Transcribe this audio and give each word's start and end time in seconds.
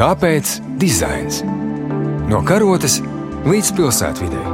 Kāpēc 0.00 0.54
dizains? 0.80 1.42
No 2.30 2.38
karotes 2.48 2.94
līdz 3.44 3.68
pilsētvidē. 3.76 4.44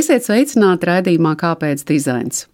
Esiet 0.00 0.24
sveicināti 0.24 0.88
raidījumā, 0.88 1.34
kāpēc 1.44 1.84
dizains. 1.84 2.46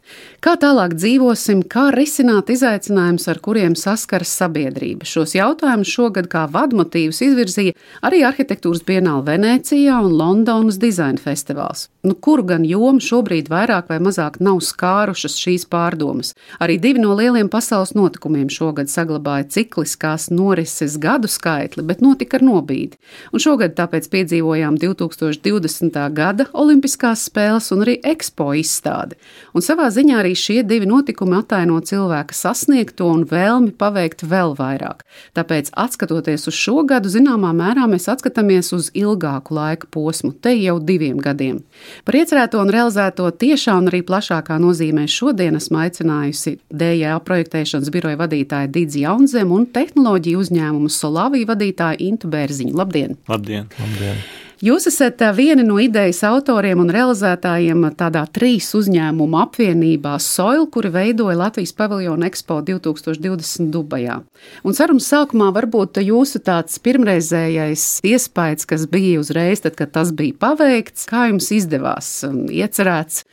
Kā 0.45 0.54
tālāk 0.61 0.95
dzīvosim, 0.95 1.64
kā 1.66 1.88
risināt 1.95 2.52
izaicinājumus, 2.52 3.25
ar 3.32 3.41
kuriem 3.43 3.75
saskaras 3.79 4.30
sabiedrība. 4.38 5.09
Šos 5.09 5.34
jautājumus 5.34 5.91
šogad 5.91 6.29
kā 6.30 6.45
vadmotīvus 6.52 7.23
izvirzīja 7.27 7.75
arī 8.06 8.20
arhitektūras 8.29 8.84
bienāla 8.87 9.24
Venecijā 9.27 9.96
un 10.06 10.14
Londonas 10.14 10.79
dizaina 10.79 11.19
festivāls. 11.19 11.88
Nu, 12.06 12.15
kuru 12.15 12.45
gan 12.46 12.62
jomu 12.62 13.02
šobrīd 13.02 13.48
vairāk 13.51 13.88
vai 13.91 13.96
mazāk 13.98 14.37
nav 14.38 14.60
skārušas 14.62 15.34
šīs 15.41 15.65
pārdomas? 15.73 16.37
Arī 16.62 16.77
divi 16.79 17.02
no 17.02 17.16
lieliem 17.18 17.48
pasaules 17.51 17.96
notikumiem 17.98 18.46
šogad 18.52 18.93
saglabāja 18.93 19.48
cikliskās 19.57 20.29
norises 20.30 20.95
gadu 21.02 21.27
skaitli, 21.27 21.82
bet 21.82 22.04
notika 22.04 22.38
ar 22.38 22.46
nobīdi. 22.46 23.01
Un 23.34 23.43
šogad 23.43 23.74
tāpēc 23.80 24.07
piedzīvojām 24.12 24.79
2020. 24.79 25.98
gada 26.15 26.46
Olimpiskās 26.54 27.27
spēles 27.27 27.73
un 27.74 27.82
arī 27.82 27.98
ekspo 28.15 28.52
izstādi. 28.54 29.18
Un 29.57 29.66
savā 29.66 29.91
ziņā 29.96 30.20
arī 30.20 30.34
šie 30.36 30.60
divi 30.66 30.88
notikumi 30.88 31.38
ataino 31.41 31.78
cilvēka 31.80 32.37
sasniegto 32.37 33.09
un 33.12 33.24
vēlmi 33.28 33.73
paveikt 33.78 34.24
vēl 34.28 34.54
vairāk. 34.59 35.02
Tāpēc, 35.37 35.73
skatoties 35.96 36.46
uz 36.50 36.56
šo 36.56 36.82
gadu, 36.88 37.10
zināmā 37.12 37.52
mērā 37.56 37.87
mēs 37.91 38.09
atskatāmies 38.12 38.73
uz 38.77 38.90
ilgāku 38.96 39.56
laika 39.56 39.88
posmu, 39.90 40.32
te 40.32 40.54
jau 40.56 40.78
diviem 40.80 41.18
gadiem. 41.23 41.62
Par 42.04 42.18
iecerēto 42.20 42.60
un 42.62 42.73
realizēto 42.74 43.29
tiešā 43.30 43.76
un 43.80 43.90
arī 43.90 44.02
plašākā 44.06 44.59
nozīmē 44.62 45.06
šodien 45.10 45.56
esmu 45.60 45.82
aicinājusi 45.87 46.56
DJA 46.71 47.18
projektēšanas 47.26 47.93
biroja 47.95 48.21
vadītāju 48.24 48.73
Dīdzi 48.76 49.04
Jaunzem 49.06 49.54
un 49.56 49.68
tehnoloģiju 49.73 50.43
uzņēmumu 50.46 50.93
Solāviju 50.93 51.52
vadītāju 51.52 52.02
Intu 52.10 52.32
Bērziņu. 52.32 52.76
Labdien! 52.76 53.16
Labdien! 53.30 53.71
Labdien. 53.80 54.46
Jūs 54.65 54.87
esat 54.88 55.21
viena 55.37 55.60
no 55.60 55.74
idejas 55.76 56.23
autoriem 56.24 56.80
un 56.80 56.88
realizētājiem 56.88 57.82
tādā 57.93 58.23
trīs 58.32 58.71
uzņēmumu 58.79 59.37
apvienībā 59.43 60.15
Soil, 60.24 60.65
kuri 60.73 60.88
veidoja 60.95 61.37
Latvijas 61.37 61.74
paviljonu 61.76 62.24
Expo 62.24 62.62
2020 62.65 63.68
Dubajā. 63.74 64.22
Un 64.65 64.78
sarunas 64.78 65.10
sākumā 65.12 65.50
varbūt 65.59 66.00
jūsu 66.00 66.41
tāds 66.47 66.81
pirmreizējais 66.81 67.84
iespējas, 68.09 68.65
kas 68.71 68.88
bija 68.88 69.21
uzreiz, 69.21 69.60
tad, 69.60 69.77
kad 69.77 69.93
tas 69.93 70.15
bija 70.16 70.38
paveikts, 70.41 71.04
kā 71.10 71.27
jums 71.28 71.53
izdevās 71.53 72.10
iecerēts 72.25 73.27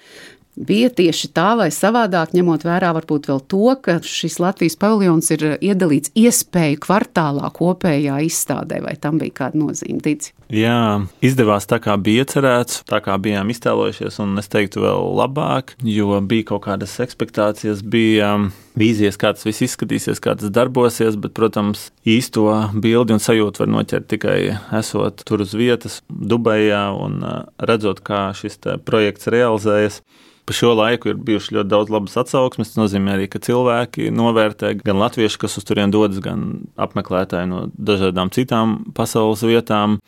bija 0.55 0.89
tieši 0.93 1.29
tā 1.33 1.53
vai 1.59 1.69
savādāk, 1.73 2.33
ņemot 2.35 2.65
vērā 2.67 2.91
varbūt 2.97 3.29
vēl 3.31 3.41
to, 3.49 3.75
ka 3.83 3.97
šis 4.05 4.39
Latvijas 4.43 4.77
paviljons 4.79 5.31
ir 5.35 5.45
iedalīts 5.57 6.13
iespēju 6.17 6.81
kvartālā 6.83 7.49
kopējā 7.55 8.19
izstādē, 8.27 8.81
vai 8.85 8.95
tam 9.01 9.19
bija 9.21 9.43
kāda 9.43 9.59
nozīme? 9.59 10.01
Tici? 10.03 10.33
Jā, 10.53 11.01
izdevās 11.23 11.65
tā, 11.69 11.79
kā 11.81 11.95
bija 11.97 12.25
cerēts, 12.29 12.83
tā 12.89 12.99
kā 13.03 13.15
bijām 13.21 13.49
iztēlojušies, 13.53 14.19
un 14.23 14.37
es 14.41 14.51
teiktu, 14.51 14.83
vēl 14.83 15.07
labāk, 15.17 15.73
jo 15.87 16.19
bija 16.21 16.51
kaut 16.53 16.67
kādas 16.67 16.99
expectācijas, 17.03 17.81
bija 17.81 18.35
vīzijas, 18.79 19.17
kā 19.21 19.33
tas 19.35 19.45
viss 19.47 19.63
izskatīsies, 19.67 20.21
kā 20.23 20.35
tas 20.39 20.51
darbosies, 20.53 21.17
bet, 21.19 21.33
protams, 21.37 21.89
īsto 22.05 22.47
bildi 22.73 23.15
un 23.15 23.23
sajūtu 23.23 23.63
var 23.63 23.71
noķert 23.75 24.09
tikai 24.11 24.37
esot 24.79 25.23
tur 25.27 25.45
uz 25.45 25.55
vietas, 25.57 26.01
Dubajā 26.09 26.85
un 26.97 27.21
redzot, 27.61 28.03
kā 28.05 28.29
šis 28.37 28.59
projekts 28.85 29.29
realizējas. 29.33 30.01
Pa 30.43 30.51
šo 30.51 30.73
laiku 30.75 31.07
ir 31.07 31.19
bijuši 31.23 31.55
ļoti 31.55 31.71
daudz 31.71 31.91
labas 31.93 32.17
atsauksmes. 32.19 32.73
Tas 32.73 32.79
nozīmē 32.81 33.13
arī, 33.15 33.29
ka 33.31 33.39
cilvēki 33.39 34.09
novērtē 34.11 34.73
gan 34.81 34.99
latvieši, 34.99 35.39
kas 35.39 35.55
uz 35.61 35.63
turieni 35.63 35.95
dodas, 35.95 36.19
gan 36.23 36.65
apmeklētāji 36.75 37.47
no 37.47 37.61
dažādām 37.79 38.33
citām 38.35 38.81
pasaules 38.97 39.45
vietām 39.47 40.01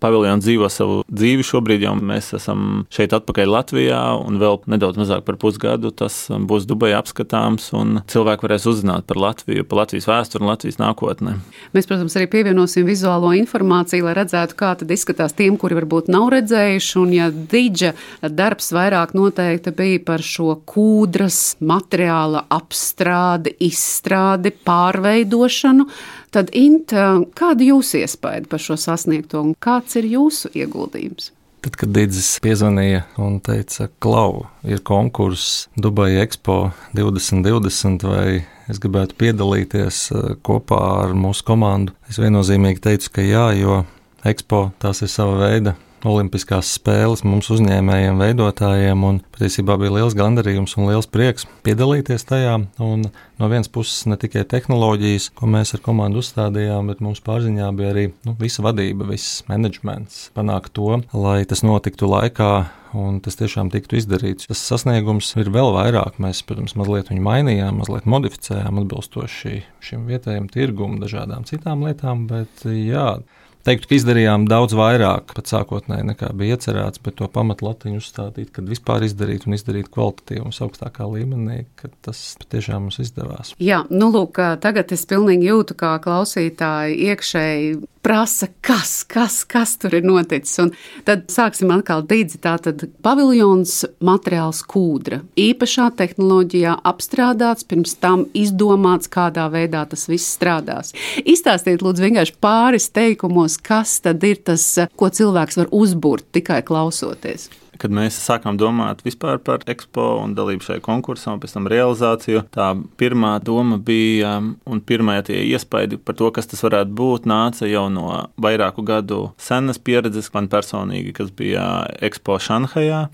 paviljons 0.00 0.44
dzīvo 0.44 0.68
savu 0.72 1.00
dzīvi. 1.08 1.46
Šobrīd 1.46 1.84
jau 1.84 1.94
mēs 1.96 2.32
esam 2.36 2.84
šeit 2.92 3.14
atpakaļ 3.16 3.52
Latvijā, 3.54 4.00
un 4.20 4.40
vēl 4.40 4.60
nedaudz 4.70 5.00
mazāk 5.00 5.24
par 5.26 5.38
pusgadu 5.40 5.92
tas 5.94 6.22
būs 6.30 6.66
Dubajā 6.70 7.00
apskatāms, 7.00 7.70
un 7.76 8.00
cilvēki 8.10 8.46
varēs 8.46 8.66
uzzināt 8.70 9.06
par 9.08 9.20
Latviju, 9.20 9.66
par 9.68 9.82
Latvijas 9.82 10.08
vēsturi 10.10 10.44
un 10.44 10.52
Latvijas 10.52 10.80
nākotni. 10.80 11.36
Mēs, 11.76 11.88
protams, 11.90 12.16
arī 12.18 12.28
pievienosim 12.32 12.86
vizuālo 12.88 13.32
informāciju, 13.38 14.06
lai 14.08 14.16
redzētu, 14.20 14.56
kā 14.58 14.72
tad 14.80 14.92
izskatās 14.94 15.36
tiem, 15.36 15.58
kuri 15.60 15.78
varbūt 15.80 16.10
nav 16.12 16.30
redzējuši, 16.36 16.94
un 17.00 17.14
ja 17.16 17.30
Dīdža 17.30 17.92
darbs 18.36 18.70
vairāk 18.76 19.14
noteikti 19.16 19.74
bija 19.76 20.02
par 20.06 20.24
šo 20.24 20.54
kūdras 20.68 21.40
materiāla 21.66 22.44
apstrādi, 22.52 23.54
izstrādi, 23.66 24.52
pārveidošanu, 24.66 25.86
Tad, 26.30 26.52
Inta, 26.54 27.18
kāda 27.34 27.64
ir 27.64 27.72
jūsu 27.72 28.04
iespēja 28.04 28.44
par 28.50 28.62
šo 28.62 28.76
sasniegto 28.78 29.40
un 29.42 29.54
kāds 29.58 29.96
ir 29.98 30.06
jūsu 30.06 30.52
ieguldījums? 30.54 31.32
Tad, 31.60 31.74
kad 31.76 31.90
Digis 31.92 32.36
piezvanīja 32.40 33.02
un 33.20 33.40
teica, 33.44 33.88
Klau, 34.00 34.46
ir 34.62 34.80
konkurss 34.86 35.66
Dubai 35.74 36.14
Expo 36.22 36.70
2020, 36.96 38.06
vai 38.06 38.38
es 38.70 38.78
gribētu 38.80 39.18
piedalīties 39.20 39.98
eh, 40.14 40.30
kopā 40.46 40.80
ar 41.02 41.18
mūsu 41.18 41.44
komandu, 41.50 41.98
es 42.08 42.22
viennozīmīgi 42.22 42.86
teicu, 42.86 43.12
ka 43.18 43.26
jā, 43.26 43.50
jo 43.58 43.82
Expo 44.24 44.68
tās 44.78 45.02
ir 45.02 45.10
sava 45.10 45.36
veida 45.42 45.74
Olimpiskās 46.00 46.70
spēles 46.78 47.20
mums 47.28 47.50
uzņēmējiem, 47.52 48.20
veidotājiem, 48.22 49.02
un 49.04 49.18
patiesībā 49.34 49.74
bija 49.80 49.98
liels 49.98 50.14
gandarījums 50.16 50.72
un 50.78 50.88
liels 50.88 51.08
prieks 51.12 51.44
piedalīties 51.66 52.24
tajā. 52.24 52.54
Un 52.80 53.04
no 53.10 53.48
vienas 53.52 53.68
puses 53.68 54.06
ne 54.08 54.16
tikai 54.20 54.46
tehnoloģijas, 54.48 55.28
ko 55.36 55.50
mēs 55.52 55.74
ar 55.76 55.82
komandu 55.84 56.22
uzstādījām, 56.22 56.88
bet 56.88 57.02
mums 57.04 57.20
pārziņā 57.26 57.68
bija 57.76 57.92
arī 57.92 58.06
nu, 58.24 58.32
visa 58.40 58.64
vadība, 58.64 59.10
viss 59.10 59.42
menedžments, 59.50 60.30
panākt 60.36 60.72
to, 60.78 61.02
lai 61.12 61.42
tas 61.48 61.60
notiktu 61.66 62.08
laikā, 62.08 62.52
un 62.96 63.20
tas 63.20 63.36
tiešām 63.36 63.68
tiktu 63.74 64.00
izdarīts. 64.00 64.48
Tas 64.48 64.62
sasniegums 64.72 65.34
ir 65.36 65.52
vēl 65.52 65.68
vairāk. 65.76 66.16
Mēs, 66.22 66.40
protams, 66.48 66.78
mazliet 66.80 67.12
viņu 67.12 67.26
mainījām, 67.28 67.82
mazliet 67.82 68.08
modificējām 68.08 68.80
atbilstoši 68.86 69.60
šim 69.84 70.08
vietējam 70.08 70.48
tirgumam, 70.48 70.96
dažādām 71.04 71.44
citām 71.50 71.84
lietām, 71.84 72.24
bet 72.30 72.64
jā 72.64 73.20
teiktu, 73.66 73.90
ka 73.90 73.96
izdarījām 73.98 74.46
daudz 74.50 74.74
vairāk 74.78 75.34
pat 75.36 75.50
sākotnēji 75.50 76.08
nekā 76.12 76.32
bija 76.36 76.56
iecerēts, 76.56 77.02
bet 77.04 77.18
to 77.20 77.28
pamatlatiņu 77.32 78.00
uzstādīt, 78.00 78.52
kad 78.56 78.68
vispār 78.70 79.06
izdarīt 79.06 79.46
un 79.48 79.56
izdarīt 79.58 79.90
kvalitatīvi 79.92 80.44
un 80.46 80.56
augstākā 80.66 81.06
līmenī, 81.10 81.62
ka 81.80 81.92
tas 82.06 82.22
patiešām 82.40 82.86
mums 82.86 83.00
izdevās. 83.02 83.54
Jā, 83.62 83.84
nu 83.90 84.10
lūk, 84.14 84.40
tagad 84.64 84.92
es 84.96 85.06
pilnīgi 85.10 85.50
jūtu 85.50 85.78
kā 85.80 85.96
klausītāji 86.04 87.00
iekšēji 87.10 87.72
prasa, 88.02 88.46
kas, 88.60 89.04
kas, 89.04 89.44
kas 89.44 89.76
tur 89.78 89.94
ir 89.94 90.04
noticis. 90.06 90.56
Un 90.62 90.72
tad 91.04 91.26
sāksim 91.32 91.70
atkal 91.74 92.04
dīdzi. 92.08 92.40
Tātad 92.40 92.86
paviljons 93.04 93.82
materiāls 94.04 94.62
kūdra. 94.68 95.20
Īpašā 95.40 95.90
tehnoloģijā 95.98 96.78
apstrādāts, 96.88 97.66
pirms 97.68 97.96
tam 98.00 98.24
izdomāts, 98.36 99.10
kādā 99.12 99.46
veidā 99.52 99.84
tas 99.90 100.06
viss 100.08 100.32
strādās. 100.38 100.94
Izstāstiet 101.24 101.84
lūdzu 101.84 102.06
vienkārši 102.06 102.36
pāris 102.40 102.88
teikumos, 102.94 103.59
kas 103.64 103.98
tad 104.04 104.24
ir 104.26 104.42
tas, 104.44 104.66
ko 104.96 105.10
cilvēks 105.12 105.60
var 105.60 105.74
uzbūrt 105.74 106.30
tikai 106.36 106.62
klausoties 106.66 107.50
kad 107.80 107.92
mēs 107.94 108.18
sākām 108.20 108.58
domāt 108.60 109.02
par 109.22 109.64
ekspo 109.70 110.06
un 110.20 110.34
dalību 110.36 110.66
šajā 110.66 110.82
konkursā, 110.84 111.34
un 111.34 111.40
pēc 111.40 111.54
tam 111.56 111.68
realizāciju, 111.70 112.44
tā 112.52 112.74
pirmā 113.00 113.38
doma 113.44 113.78
bija, 113.80 114.36
un 114.40 114.80
pirmā 114.84 115.20
tie 115.24 115.40
iespaidi 115.48 115.96
par 115.96 116.18
to, 116.18 116.30
kas 116.30 116.50
tas 116.50 116.62
varētu 116.66 116.92
būt, 116.96 117.28
nāca 117.30 117.68
jau 117.68 117.88
no 117.92 118.26
vairāku 118.40 118.84
gadu 118.86 119.30
senas 119.40 119.80
pieredzes, 119.80 120.32
man 120.34 120.50
personīgi, 120.52 121.14
kas 121.16 121.32
bija 121.32 121.86
ekspo 122.04 122.36
Šanhajā. 122.40 123.06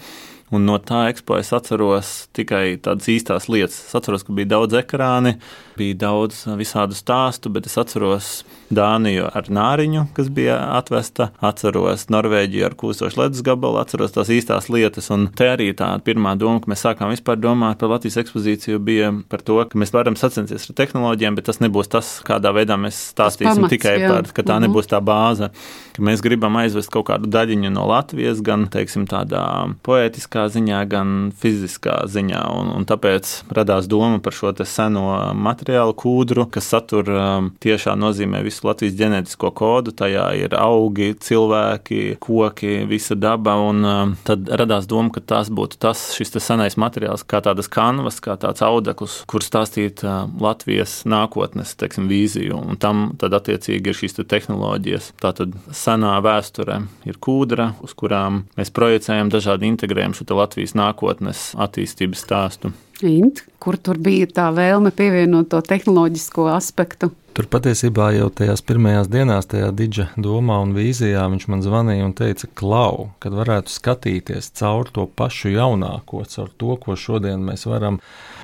Un 0.55 0.63
no 0.63 0.77
tā 0.79 1.09
ekspo 1.11 1.41
es 1.41 1.49
atceros 1.57 2.29
tikai 2.37 2.77
tādas 2.79 3.09
īstās 3.11 3.49
lietas. 3.51 3.81
Es 3.89 3.97
atceros, 3.99 4.23
ka 4.23 4.35
bija 4.37 4.53
daudz 4.53 4.77
ekrāni, 4.79 5.33
bija 5.75 5.97
daudz 6.05 6.45
visādu 6.55 6.95
stāstu, 6.95 7.51
bet 7.51 7.67
es 7.67 7.75
atceros 7.81 8.29
Dāniju 8.67 9.29
ar 9.31 9.47
nāriņu, 9.47 10.09
kas 10.15 10.27
bija 10.35 10.57
atvesta, 10.75 11.29
atceros 11.45 12.09
Norvēģiju 12.11 12.65
ar 12.67 12.75
kūstošu 12.79 13.21
ledus 13.21 13.45
gabalu, 13.47 13.79
atceros 13.79 14.15
tās 14.15 14.31
īstās 14.35 14.67
lietas. 14.71 15.07
Un 15.15 15.29
te 15.39 15.47
arī 15.53 15.69
tā 15.79 15.93
pirmā 16.07 16.37
doma, 16.39 16.63
ka 16.63 16.73
mēs 16.73 16.83
sākām 16.83 17.13
vispār 17.15 17.39
domāt 17.39 17.79
par 17.79 17.93
Latvijas 17.95 18.19
ekspozīciju, 18.25 18.81
bija 18.83 19.13
par 19.31 19.43
to, 19.47 19.61
ka 19.71 19.79
mēs 19.79 19.95
varam 19.95 20.19
sacensties 20.19 20.67
ar 20.67 20.79
tehnoloģijām, 20.83 21.39
bet 21.39 21.47
tas 21.51 21.63
nebūs 21.63 21.91
tas, 21.95 22.11
kādā 22.27 22.51
veidā 22.57 22.79
mēs 22.81 22.99
stāstīsim 23.13 23.63
pamats, 23.63 23.75
tikai 23.77 23.97
jā. 24.03 24.11
par, 24.15 24.31
ka 24.35 24.47
tā 24.47 24.59
mhm. 24.59 24.67
nebūs 24.67 24.91
tā 24.91 25.03
bāze, 25.03 25.51
ka 25.95 26.07
mēs 26.11 26.23
gribam 26.27 26.59
aizvest 26.63 26.91
kaut 26.95 27.07
kādu 27.13 27.31
daļiņu 27.31 27.71
no 27.75 27.87
Latvijas, 27.91 28.43
gan, 28.47 28.67
teiksim, 28.73 29.07
tādā 29.11 29.45
poētiskā 29.87 30.36
tehniskā 30.37 30.53
ziņā, 30.53 30.81
gan 30.89 31.33
fiziskā 31.33 32.07
ziņā. 32.09 32.43
Un, 32.57 32.71
un 32.77 32.85
tāpēc 32.87 33.49
radās 33.51 33.87
doma 33.89 34.21
par 34.21 34.33
šo 34.33 34.53
seno 34.65 35.33
materiālu 35.35 35.95
kūdru, 35.97 36.49
kas 36.51 36.69
satur 36.69 37.09
um, 37.09 37.51
tiešā 37.61 37.97
nozīmē 37.97 38.43
visu 38.45 38.67
Latvijas 38.67 38.97
ģenētisko 38.97 39.51
kodu. 39.57 39.93
Tajā 39.93 40.35
ir 40.37 40.55
augi, 40.57 41.15
cilvēki, 41.15 42.19
koki, 42.21 42.87
visa 42.89 43.15
daba. 43.15 43.57
Un 43.57 43.85
um, 43.85 44.15
tad 44.25 44.49
radās 44.49 44.87
doma, 44.87 45.11
ka 45.11 45.21
tas 45.21 45.49
būtu 45.51 45.79
tas 45.81 46.13
šis 46.17 46.37
senais 46.41 46.77
materiāls, 46.77 47.25
kā 47.25 47.41
tādas 47.41 47.69
kanvas, 47.69 48.21
kā 48.21 48.37
tāds 48.37 48.63
audekls, 48.63 49.23
kur 49.27 49.45
stāstīt 49.45 50.05
uh, 50.05 50.27
Latvijas 50.41 51.05
nākotnes 51.09 51.77
teiksim, 51.79 52.09
vīziju. 52.11 52.61
Un 52.73 52.81
tam 52.81 53.15
tad 53.21 53.35
attiecīgi 53.37 53.93
ir 53.93 53.97
šīs 53.97 54.19
te 54.19 54.27
tehnoloģijas. 54.29 55.13
Tātad 55.23 55.55
senā 55.73 56.17
vēsture 56.25 56.83
ir 57.09 57.21
kūdra, 57.23 57.73
uz 57.85 57.95
kurām 57.97 58.45
mēs 58.59 58.73
projicējam 58.75 59.31
dažādi 59.33 59.69
integrējam 59.71 60.17
šo 60.17 60.26
Latvijas 60.35 60.75
nākotnes 60.75 61.53
attīstības 61.55 62.25
stāstu. 62.27 62.73
Int, 63.05 63.45
kur 63.61 63.77
tur 63.77 64.01
bija 64.01 64.27
tā 64.27 64.49
vēlme 64.57 64.91
pievienot 64.91 65.51
to 65.53 65.61
tehnoloģisko 65.61 66.49
aspektu? 66.55 67.13
Tur 67.37 67.45
patiesībā 67.53 68.07
jau 68.15 68.31
tajās 68.33 68.63
pirmajās 68.65 69.11
dienās, 69.13 69.45
tajā 69.51 69.67
diģa 69.77 70.05
domā 70.25 70.55
un 70.65 70.71
vīzijā 70.73 71.21
viņš 71.29 71.43
man 71.53 71.61
zvanīja 71.61 72.07
un 72.07 72.15
teica, 72.17 72.49
klau, 72.57 73.11
kad 73.21 73.35
varētu 73.37 73.75
skatīties 73.75 74.55
caur 74.57 74.89
to 74.89 75.05
pašu 75.05 75.53
jaunāko, 75.53 76.23
caur 76.33 76.49
to, 76.57 76.79
ko 76.81 76.97
šodien 76.97 77.45
mēs 77.45 77.67
varam 77.69 77.99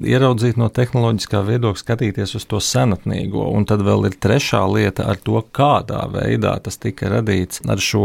ieraudzīt 0.05 0.61
no 0.61 0.69
tehnoloģiskā 0.69 1.41
viedokļa, 1.47 1.81
skatīties 1.81 2.37
uz 2.37 2.45
to 2.51 2.61
senatnīgo. 2.61 3.47
Un 3.57 3.65
tad 3.71 3.81
vēl 3.87 4.11
ir 4.11 4.19
trešā 4.21 4.61
lieta 4.69 5.09
ar 5.09 5.17
to, 5.25 5.41
kādā 5.41 6.03
veidā 6.13 6.53
tas 6.61 6.77
tika 6.77 7.09
radīts 7.15 7.65
ar 7.65 7.81
šo 7.81 8.05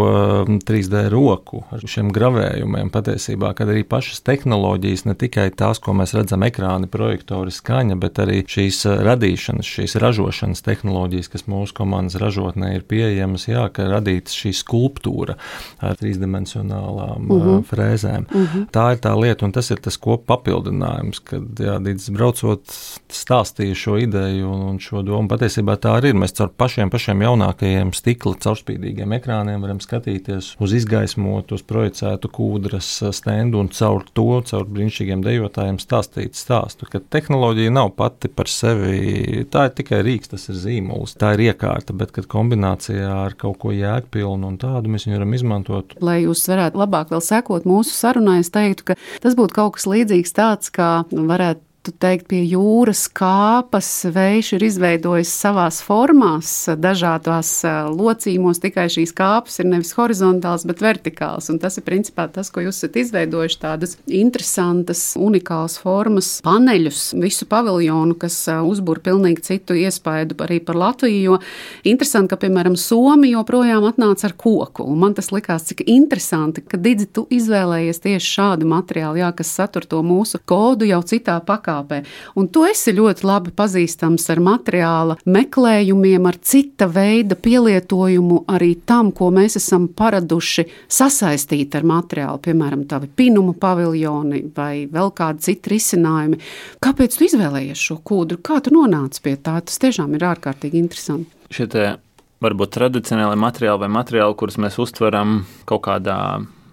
3D 0.71 1.03
roku, 1.11 1.65
ar 1.67 1.83
šiem 1.83 2.13
gravējumiem. 2.15 2.93
Patiesībā, 2.95 3.51
kad 3.59 3.73
arī 3.75 3.83
pašas 3.83 4.23
tehnoloģijas, 4.23 5.03
ne 5.11 5.17
tikai 5.19 5.49
tās, 5.51 5.83
ko 5.83 5.99
mēs 5.99 6.15
redzam 6.15 6.47
ekrāni, 6.47 6.87
projektori, 6.87 7.51
skaņa, 7.51 7.99
bet 7.99 8.23
arī 8.23 8.39
šīs 8.47 8.85
radīšanas, 9.03 9.75
šīs 9.75 9.99
ražošanas 9.99 10.63
tehnoloģijas 10.63 10.75
tehnoloģijas, 10.77 11.31
kas 11.33 11.47
mūsu 11.49 11.75
komandas 11.77 12.15
ražotnē 12.21 12.73
ir 12.77 12.85
pieejamas, 12.87 13.47
jā, 13.49 13.67
ka 13.73 13.89
radīta 13.91 14.31
šī 14.33 14.53
skulptūra 14.61 15.37
ar 15.81 15.97
trīsdimensionālām 15.99 17.29
uh 17.29 17.45
-huh. 17.45 17.63
frēzēm. 17.67 18.29
Uh 18.31 18.55
-huh. 18.55 18.65
Tā 18.71 18.91
ir 18.93 19.03
tā 19.03 19.13
lieta, 19.19 19.45
un 19.45 19.51
tas 19.51 19.71
ir 19.71 19.77
tas 19.77 19.97
kopapildinājums, 19.97 21.19
kad 21.23 21.43
Dīdis 21.57 22.09
braucot 22.13 22.65
stāstīja 23.09 23.75
šo 23.75 23.97
ideju 23.97 24.49
un, 24.51 24.61
un 24.71 24.79
šo 24.79 25.01
domu. 25.01 25.27
Patiesībā 25.27 25.77
tā 25.77 25.97
arī 25.97 26.11
ir. 26.11 26.17
Mēs 26.17 26.35
caur 26.37 26.49
pašiem, 26.57 26.91
pašiem 26.93 27.21
jaunākajiem 27.25 27.93
stikla 27.95 28.35
caurspīdīgiem 28.43 29.15
ekrāniem 29.17 29.63
varam 29.63 29.79
skatīties 29.83 30.53
uz 30.63 30.75
izgaismotu, 30.77 31.57
uz 31.57 31.63
projicētu 31.67 32.31
kūdras 32.33 32.89
stendu 33.15 33.61
un 33.63 33.71
caur 33.73 34.05
to, 34.13 34.41
caur 34.47 34.65
brīnišķīgiem 34.65 35.23
dejotājiem 35.25 35.79
stāstīt 35.81 36.37
stāstu, 36.39 36.87
ka 36.91 37.01
tehnoloģija 37.17 37.73
nav 37.75 37.93
pati 37.99 38.31
par 38.31 38.51
sevi, 38.51 39.45
tā 39.51 39.67
ir 39.69 39.75
tikai 39.81 40.01
rīks, 40.07 40.33
tas 40.33 40.47
ir 40.51 40.59
zīmols. 40.67 41.15
Tā 41.19 41.33
ir 41.37 41.47
iekārta, 41.49 41.95
bet 41.97 42.13
kad 42.15 42.27
kombinācijā 42.31 43.09
ar 43.25 43.37
kaut 43.39 43.59
ko 43.63 43.73
jēgpilnu 43.75 44.51
un 44.51 44.59
tādu 44.61 44.91
mēs 44.93 45.07
viņu 45.07 45.19
varam 45.19 45.37
izmantot. 45.37 45.95
Lai 46.03 46.19
jūs 46.23 46.45
varētu 46.51 46.81
labāk 46.83 47.13
vēl 47.13 47.23
sekot 47.23 47.67
mūsu 47.69 47.95
sarunai, 47.95 48.39
es 48.43 48.53
teiktu, 48.53 48.91
ka 48.91 48.99
tas 49.23 49.37
būtu 49.37 49.57
kaut 49.57 49.77
kas 49.77 49.87
līdzīgs 49.89 50.35
tāds, 50.37 50.73
kā 50.73 50.91
varētu 51.11 51.66
varētu 51.87 51.99
teikt, 51.99 52.27
pie 52.27 52.43
jūras 52.43 53.07
kāpas 53.07 53.87
vējš 54.11 54.53
ir 54.57 54.63
izveidojis 54.67 55.29
savās 55.31 55.81
formās, 55.81 56.67
dažādās 56.77 57.63
locījumos, 57.95 58.59
tikai 58.59 58.87
šīs 58.89 59.13
kāpas 59.15 59.59
ir 59.59 59.67
nevis 59.67 59.93
horizontāls, 59.95 60.65
bet 60.67 60.81
vertikāls. 60.81 61.49
Un 61.49 61.59
tas 61.59 61.77
ir 61.77 61.83
principā 61.83 62.27
tas, 62.31 62.49
ko 62.51 62.61
jūs 62.61 62.83
esat 62.83 62.97
izveidojuši, 62.97 63.59
tādas 63.59 63.97
interesantas, 64.07 65.15
unikālas 65.15 65.77
formas, 65.79 66.41
paneļus, 66.43 67.13
visu 67.21 67.47
paviljonu, 67.47 68.17
kas 68.19 68.47
uzbūr 68.47 69.01
pilnīgi 69.01 69.43
citu 69.43 69.77
iespaidu 69.77 70.35
arī 70.43 70.59
par 70.59 70.75
Latviju. 70.75 71.17
Jo 71.17 71.39
interesanti, 71.83 72.33
ka, 72.33 72.41
piemēram, 72.41 72.75
Somija 72.77 73.39
joprojām 73.39 73.87
atnāca 73.87 74.27
ar 74.29 74.35
koku. 74.37 74.85
Un 74.87 74.99
man 74.99 75.15
tas 75.17 75.31
likās, 75.31 75.69
cik 75.69 75.85
interesanti, 75.87 76.63
ka 76.67 76.77
Digi, 76.77 77.07
tu 77.07 77.27
izvēlējies 77.31 78.03
tieši 78.03 78.33
šādu 78.37 78.67
materiālu, 78.69 79.21
jā, 79.23 79.31
kas 79.35 79.55
satur 79.55 79.87
to 79.87 80.03
mūsu 80.05 80.41
kodu 80.47 80.87
jau 80.87 81.01
citā 81.07 81.39
pakāpē 81.43 81.76
pakāpē. 81.77 82.03
Un 82.37 82.47
tu 82.47 82.65
esi 82.67 82.93
ļoti 82.95 83.25
labi 83.27 83.51
pazīstams 83.55 84.27
ar 84.33 84.41
materiāla 84.43 85.17
meklējumiem, 85.25 86.25
ar 86.27 86.37
cita 86.41 86.87
veida 86.87 87.35
pielietojumu 87.35 88.43
arī 88.47 88.75
tam, 88.85 89.11
ko 89.11 89.29
mēs 89.31 89.57
esam 89.57 89.87
paraduši 89.87 90.67
sasaistīt 90.87 91.75
ar 91.75 91.83
materiālu, 91.87 92.41
piemēram, 92.43 92.87
tavi 92.87 93.07
pinuma 93.07 93.53
paviljoni 93.57 94.43
vai 94.55 94.87
vēl 94.91 95.13
kādi 95.15 95.47
citi 95.49 95.75
risinājumi. 95.75 96.41
Kāpēc 96.83 97.17
tu 97.17 97.27
izvēlējies 97.27 97.87
šo 97.89 98.01
kūdru? 98.03 98.41
Kā 98.41 98.59
tu 98.63 98.73
nonāci 98.75 99.23
pie 99.23 99.37
tā? 99.37 99.59
Tas 99.61 99.79
tiešām 99.81 100.15
ir 100.17 100.27
ārkārtīgi 100.27 100.79
interesanti. 100.81 101.31
Šitie 101.53 101.95
varbūt 102.43 102.75
tradicionāli 102.75 103.39
materiāli 103.39 103.85
vai 103.85 103.89
materiāli, 103.97 104.37
kurus 104.37 104.59
mēs 104.61 104.77
uztveram 104.81 105.41
kaut 105.65 105.85
kādā 105.87 106.17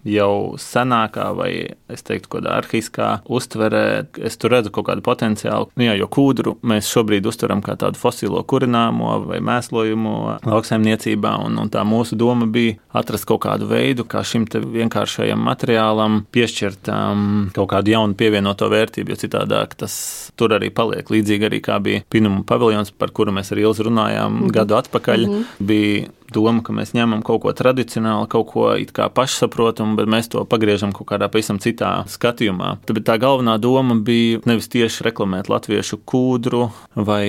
jau 0.04 0.54
senākā, 0.60 1.30
vai 1.36 1.50
es 1.90 2.04
teiktu, 2.06 2.30
kādā 2.36 2.58
arhīskā 2.60 3.08
uztverē, 3.24 3.84
es 4.24 4.36
tur 4.40 4.54
redzu 4.54 4.72
kaut 4.74 4.88
kādu 4.90 5.04
potenciālu. 5.04 5.70
Nu, 5.76 5.86
jā, 5.86 5.96
jo 5.98 6.08
kūdru 6.12 6.56
mēs 6.66 6.90
šobrīd 6.92 7.26
uztveram 7.28 7.62
kā 7.64 7.76
tādu 7.80 8.00
fosilo 8.00 8.42
kurināmo 8.44 9.16
vai 9.28 9.40
mēslojumu 9.44 10.14
lauksaimniecībā, 10.44 11.34
un, 11.46 11.58
un 11.62 11.72
tā 11.72 11.84
mūsu 11.88 12.18
doma 12.20 12.48
bija 12.50 12.76
atrast 12.94 13.28
kaut 13.28 13.44
kādu 13.46 13.68
veidu, 13.70 14.06
kā 14.08 14.22
šim 14.26 14.46
vienkāršajam 14.48 15.40
materiālam 15.48 16.22
piešķirt 16.34 16.90
um, 16.92 17.24
kaut 17.56 17.70
kādu 17.72 17.94
jaunu 17.94 18.18
pievienoto 18.18 18.68
vērtību, 18.72 19.14
jo 19.14 19.22
citādāk 19.24 19.76
tas 19.80 19.94
tur 20.38 20.56
arī 20.56 20.70
paliek. 20.74 21.08
Līdzīgi 21.10 21.48
arī 21.48 21.62
kā 21.64 21.80
bija 21.82 22.04
Pinuma 22.10 22.44
paviljons, 22.46 22.92
par 22.94 23.12
kuru 23.14 23.32
mēs 23.34 23.52
ar 23.54 23.62
Ilzu 23.62 23.88
runājām 23.88 24.30
mm 24.30 24.42
-hmm. 24.42 24.52
gadu 24.52 24.76
atpakaļ, 24.76 25.26
mm 25.26 25.32
-hmm. 25.32 25.66
bija 25.66 26.06
doma, 26.32 26.62
ka 26.64 26.72
mēs 26.76 26.94
ņemam 26.96 27.22
kaut 27.26 27.42
ko 27.44 27.52
tradicionālu, 27.56 28.28
kaut 28.30 28.48
ko 28.52 28.68
it 28.80 28.94
kā 28.96 29.10
pašsaprotamu, 29.12 29.98
bet 29.98 30.10
mēs 30.10 30.30
to 30.32 30.44
pagriežam 30.48 30.94
kaut 30.96 31.10
kādā 31.12 31.28
pavisam 31.32 31.60
citā 31.62 31.96
skatījumā. 32.10 32.78
Tad 32.88 33.02
tā 33.06 33.18
galvenā 33.22 33.58
doma 33.62 33.98
bija 34.00 34.40
nevis 34.48 34.70
tieši 34.72 35.08
reklamēt 35.08 35.50
latviešu 35.52 36.00
kūdru 36.08 36.68
vai 36.96 37.26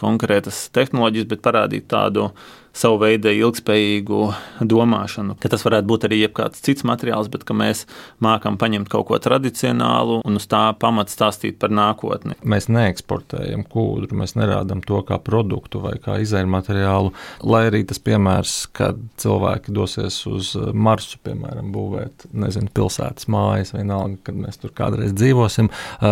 konkrētas 0.00 0.68
tehnoloģijas, 0.76 1.28
bet 1.32 1.44
parādīt 1.44 1.88
tādu 1.90 2.30
savu 2.76 3.00
veidu 3.02 3.30
ilgspējīgu 3.32 4.20
domāšanu, 4.68 5.36
ka 5.40 5.50
tas 5.52 5.64
varētu 5.66 5.88
būt 5.90 6.06
arī 6.08 6.20
jebkāds 6.22 6.62
cits 6.64 6.84
materiāls, 6.88 7.30
bet 7.32 7.46
mēs 7.48 7.84
mākam 8.24 8.58
paņemt 8.60 8.90
kaut 8.92 9.08
ko 9.08 9.18
tradicionālu 9.22 10.20
un 10.26 10.38
uz 10.40 10.46
tā 10.50 10.64
pamata 10.78 11.12
stāstīt 11.12 11.58
par 11.58 11.72
nākotni. 11.74 12.36
Mēs 12.42 12.68
neeksportējam 12.72 13.64
kūdru, 13.70 14.18
mēs 14.18 14.36
nerādām 14.38 14.82
to 14.86 15.00
kā 15.08 15.18
produktu 15.22 15.82
vai 15.82 15.96
kā 16.02 16.18
izēju 16.22 16.50
materiālu, 16.52 17.12
lai 17.42 17.64
arī 17.70 17.84
tas 17.88 18.00
piemērs, 18.02 18.56
kad 18.76 19.00
cilvēki 19.20 19.74
dosies 19.74 20.20
uz 20.28 20.52
Marsu, 20.74 21.18
piemēram, 21.24 21.70
būvēt, 21.74 22.28
nezinu, 22.36 22.70
pilsētas 22.74 23.28
mājas, 23.32 23.74
vienalga, 23.76 24.18
kad 24.28 24.38
mēs 24.38 24.60
tur 24.62 24.72
kādreiz 24.76 25.14
dzīvosim, 25.16 25.70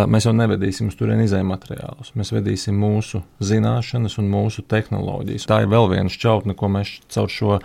mēs 0.09 0.27
jau 0.27 0.33
nevedīsim 0.35 0.91
uz 0.91 0.97
turieni 0.99 1.27
izēju 1.27 1.47
materiālus. 1.47 2.13
Mēs 2.17 2.33
vedīsim 2.35 2.77
mūsu 2.77 3.21
zināšanas 3.43 4.17
un 4.21 4.29
mūsu 4.31 4.63
tehnoloģijas. 4.67 5.47
Tā 5.49 5.61
ir 5.63 5.71
vēl 5.71 5.89
viena 5.93 6.11
šķautne, 6.11 6.46
ko 6.57 6.69
mēs 6.71 6.93
caur 7.13 7.31
šo 7.31 7.57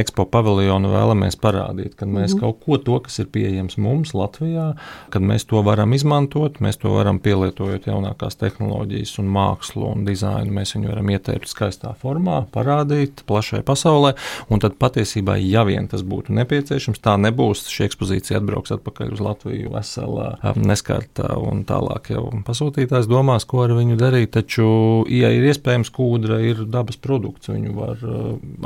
ekspo 0.00 0.24
paviljonu 0.30 0.92
vēlamies 0.92 1.36
parādīt. 1.40 1.96
Kad 1.98 2.08
mēs 2.12 2.34
mm. 2.34 2.40
kaut 2.44 2.60
ko 2.64 2.78
to, 2.80 2.98
kas 3.04 3.20
ir 3.22 3.30
pieejams 3.32 3.76
mums 3.80 4.14
Latvijā, 4.16 4.70
kad 5.12 5.26
mēs 5.26 5.46
to 5.50 5.62
varam 5.66 5.92
izmantot, 5.96 6.60
mēs 6.64 6.80
to 6.80 6.94
varam 6.94 7.20
pielietojot 7.22 7.88
jaunākās 7.90 8.38
tehnoloģijas 8.40 9.16
un 9.22 9.30
mākslu 9.34 9.90
un 9.90 10.06
dizainu. 10.08 10.54
Mēs 10.56 10.74
viņu 10.76 10.92
varam 10.92 11.12
ieteikt 11.12 11.50
skaistā 11.50 11.92
formā, 12.00 12.42
parādīt 12.54 13.24
plašai 13.28 13.62
pasaulē. 13.66 14.14
Un 14.50 14.62
tad 14.62 14.78
patiesībā, 14.80 15.36
ja 15.42 15.64
vien 15.68 15.88
tas 15.90 16.04
būtu 16.06 16.34
nepieciešams, 16.36 17.02
tā 17.04 17.16
nebūs. 17.20 17.66
Šī 17.70 17.88
ekspozīcija 17.90 18.40
atbrauks 18.40 18.74
atpakaļ 18.76 19.14
uz 19.16 19.22
Latviju 19.24 19.74
veselā, 19.74 20.30
neskartā 20.60 21.34
un 21.40 21.64
tālāk 21.68 22.12
jau 22.14 22.26
pasūtītājs 22.46 23.08
domās, 23.10 23.46
ko 23.48 23.64
ar 23.66 23.74
viņu 23.78 23.98
darīt. 24.00 24.32
Taču, 24.36 24.68
ja 25.10 25.32
ir 25.34 25.48
iespējams, 25.50 25.90
kūdra 25.94 26.40
ir 26.46 26.64
dabas 26.70 26.98
produkts, 27.00 27.50
viņu 27.50 27.74
var 27.76 28.04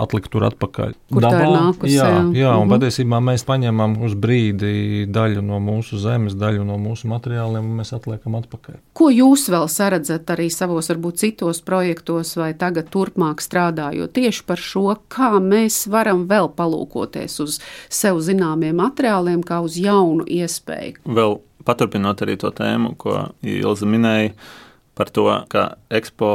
atlikt 0.01 0.31
tur 0.33 0.47
atpakaļ. 0.49 0.95
Kur 1.13 1.25
Dabā, 1.25 1.37
tā 1.37 1.45
ir 1.45 1.53
nākusi? 1.55 1.93
Jā, 1.95 2.09
jā, 2.09 2.23
jā 2.39 2.51
un 2.55 2.67
mm 2.67 2.71
-hmm. 2.71 2.73
patiesībā 2.75 3.21
mēs 3.29 3.45
paņemam 3.49 3.97
uz 4.07 4.15
brīdi 4.15 5.07
daļu 5.11 5.43
no 5.43 5.61
mūsu 5.61 5.99
zemes, 5.99 6.35
daļu 6.35 6.65
no 6.65 6.79
mūsu 6.79 7.09
materiāliem, 7.11 7.65
un 7.65 7.81
mēs 7.81 7.95
atliekam 7.97 8.35
atpakaļ. 8.41 8.75
Ko 8.93 9.11
jūs 9.11 9.49
vēl 9.49 9.69
saredzat 9.69 10.31
arī 10.31 10.51
savos, 10.51 10.91
varbūt 10.91 11.17
citos 11.17 11.61
projektos, 11.61 12.37
vai 12.37 12.55
tagad 12.55 12.91
turpmāk 12.91 13.41
strādājot 13.41 14.13
tieši 14.13 14.45
par 14.47 14.59
šo, 14.59 14.97
kā 15.09 15.41
mēs 15.41 15.87
varam 15.91 16.27
vēl 16.29 16.49
palūkoties 16.57 17.41
uz 17.41 17.61
sev 17.89 18.21
zināmiem 18.21 18.77
materiāliem, 18.77 19.43
kā 19.43 19.61
uz 19.61 19.77
jaunu 19.77 20.25
iespēju? 20.25 21.05
Vēl 21.05 21.41
paturpinot 21.65 22.23
arī 22.23 22.37
to 22.37 22.51
tēmu, 22.51 22.95
ko 22.97 23.29
Ilza 23.43 23.87
minēja 23.87 24.35
par 24.95 25.11
to, 25.11 25.27
ka 25.51 25.65
ekspo 25.93 26.29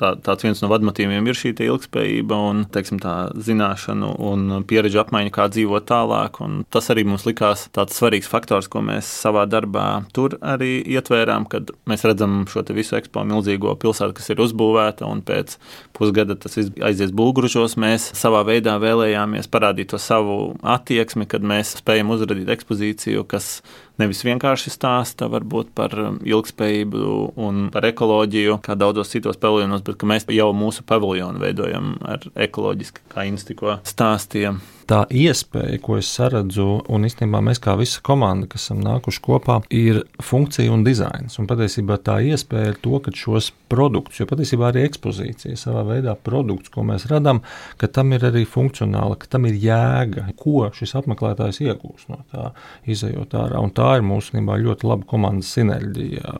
tā, 0.00 0.14
tāds 0.24 0.46
viens 0.46 0.62
no 0.62 0.70
vadmotīviem 0.72 1.28
ir 1.28 1.36
šī 1.36 1.52
ilgspējība 1.66 2.38
un 2.50 2.64
teiksim, 2.72 3.00
tā 3.02 3.30
zināšanu 3.34 4.14
un 4.30 4.62
pieredžu 4.68 5.02
apmaiņa, 5.02 5.32
kā 5.34 5.48
dzīvot 5.52 5.88
tālāk. 5.88 6.40
Tas 6.72 6.88
arī 6.92 7.04
mums 7.08 7.26
likās 7.28 7.66
tāds 7.74 7.98
svarīgs 7.98 8.30
faktors, 8.30 8.68
ko 8.70 8.82
mēs 8.84 9.08
savā 9.24 9.44
darbā 9.50 9.86
tur 10.16 10.38
arī 10.40 10.78
ietvērām, 10.96 11.48
kad 11.52 11.72
mēs 11.88 12.06
redzam 12.08 12.42
šo 12.50 12.64
visu 12.76 12.98
ekspo 12.98 13.24
milzīgo 13.28 13.74
pilsētu, 13.80 14.16
kas 14.18 14.32
ir 14.32 14.42
uzbūvēta, 14.44 15.08
un 15.08 15.22
pēc 15.26 15.56
pusgada 15.96 16.36
tas 16.38 16.56
aizies 16.58 17.12
bulgružos. 17.16 17.76
Mēs 17.80 18.10
savā 18.18 18.44
veidā 18.48 18.76
vēlējāmies 18.82 19.50
parādīt 19.52 19.92
to 19.92 20.00
savu 20.02 20.54
attieksmi, 20.62 21.28
kad 21.28 21.44
mēs 21.44 21.78
spējam 21.82 22.12
uzrādīt 22.14 22.50
ekspozīciju, 22.56 23.26
kas 23.28 23.58
nevis 23.98 24.22
vienkārši 24.26 24.72
stāsta 24.72 25.28
varbūt 25.30 25.72
par 25.76 25.94
um, 25.98 26.18
ilgspējību 26.26 27.18
un 27.44 27.68
par 27.74 27.88
ekoloģiju, 27.90 28.58
kā 28.64 28.78
daudzos 28.78 29.12
citos 29.12 29.40
paviljonos, 29.40 29.84
bet 29.86 30.00
ka 30.00 30.08
mēs 30.08 30.28
jau 30.32 30.50
mūsu 30.56 30.86
paviljonu 30.88 31.42
veidojam 31.42 31.96
ar 32.06 32.26
ekoloģiski, 32.48 33.06
kā 33.12 33.28
Inns 33.28 33.46
tikko 33.48 33.80
stāstīja 33.88 34.56
tā 34.88 35.02
iespēja, 35.12 35.78
ko 35.84 35.98
es 36.00 36.08
saredzu, 36.10 36.66
un 36.88 37.04
īstenībā 37.08 37.40
mēs 37.44 37.60
kā 37.62 37.74
visa 37.78 38.00
komanda, 38.04 38.48
kas 38.50 38.68
esam 38.68 38.80
nākuši 38.84 39.22
kopā, 39.24 39.58
ir 39.74 40.02
funkcija 40.24 40.72
un 40.72 40.84
dizains. 40.86 41.36
Un 41.40 41.48
patiesībā 41.50 41.98
tā 42.04 42.18
iespēja 42.24 42.72
ir 42.72 42.80
to, 42.84 43.00
ka 43.04 43.12
šos 43.14 43.50
produktus, 43.68 44.20
jo 44.20 44.28
patiesībā 44.30 44.70
arī 44.70 44.86
ekspozīcija 44.88 45.58
savā 45.60 45.84
veidā 45.90 46.14
produkts, 46.16 46.72
ko 46.72 46.86
mēs 46.88 47.06
radām, 47.10 47.42
ka 47.80 47.90
tam 47.92 48.16
ir 48.16 48.24
arī 48.30 48.44
funkcionāli, 48.48 49.18
ka 49.20 49.30
tam 49.36 49.48
ir 49.50 49.60
jēga, 49.60 50.28
ko 50.40 50.66
šis 50.74 50.96
apmeklētājs 51.02 51.60
iegūs 51.66 52.08
no 52.12 52.22
tā, 52.32 52.50
izējot 52.88 53.36
ārā. 53.38 53.60
Un 53.60 53.74
tā 53.76 53.98
ir 53.98 54.06
mūsu 54.08 54.40
ļoti 54.40 54.88
laba 54.88 55.06
komandas 55.08 55.52
sinerģija. 55.56 56.34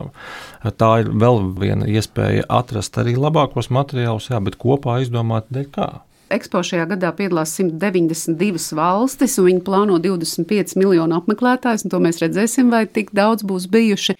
Tā 0.79 0.91
ir 1.03 1.13
vēl 1.21 1.41
viena 1.59 1.87
iespēja 1.89 2.49
atrast 2.49 2.97
arī 2.97 3.15
labākos 3.19 3.69
materiālus, 3.73 4.31
jā, 4.33 4.41
bet 4.43 4.57
kopā 4.59 4.99
izdomāt, 5.03 5.51
dēļ 5.53 5.73
kā. 5.75 5.89
Ekspo 6.29 6.61
šajā 6.65 6.85
gadā 6.91 7.09
piedalās 7.17 7.55
192 7.57 8.75
valstis, 8.77 9.37
un 9.41 9.47
viņi 9.47 9.63
plāno 9.65 9.97
25 10.03 10.75
miljonu 10.77 11.17
apmeklētājus. 11.17 11.87
To 11.89 12.01
mēs 12.03 12.21
redzēsim, 12.21 12.69
vai 12.69 12.83
tik 12.85 13.09
daudz 13.17 13.45
būs 13.49 13.65
bijuši. 13.73 14.13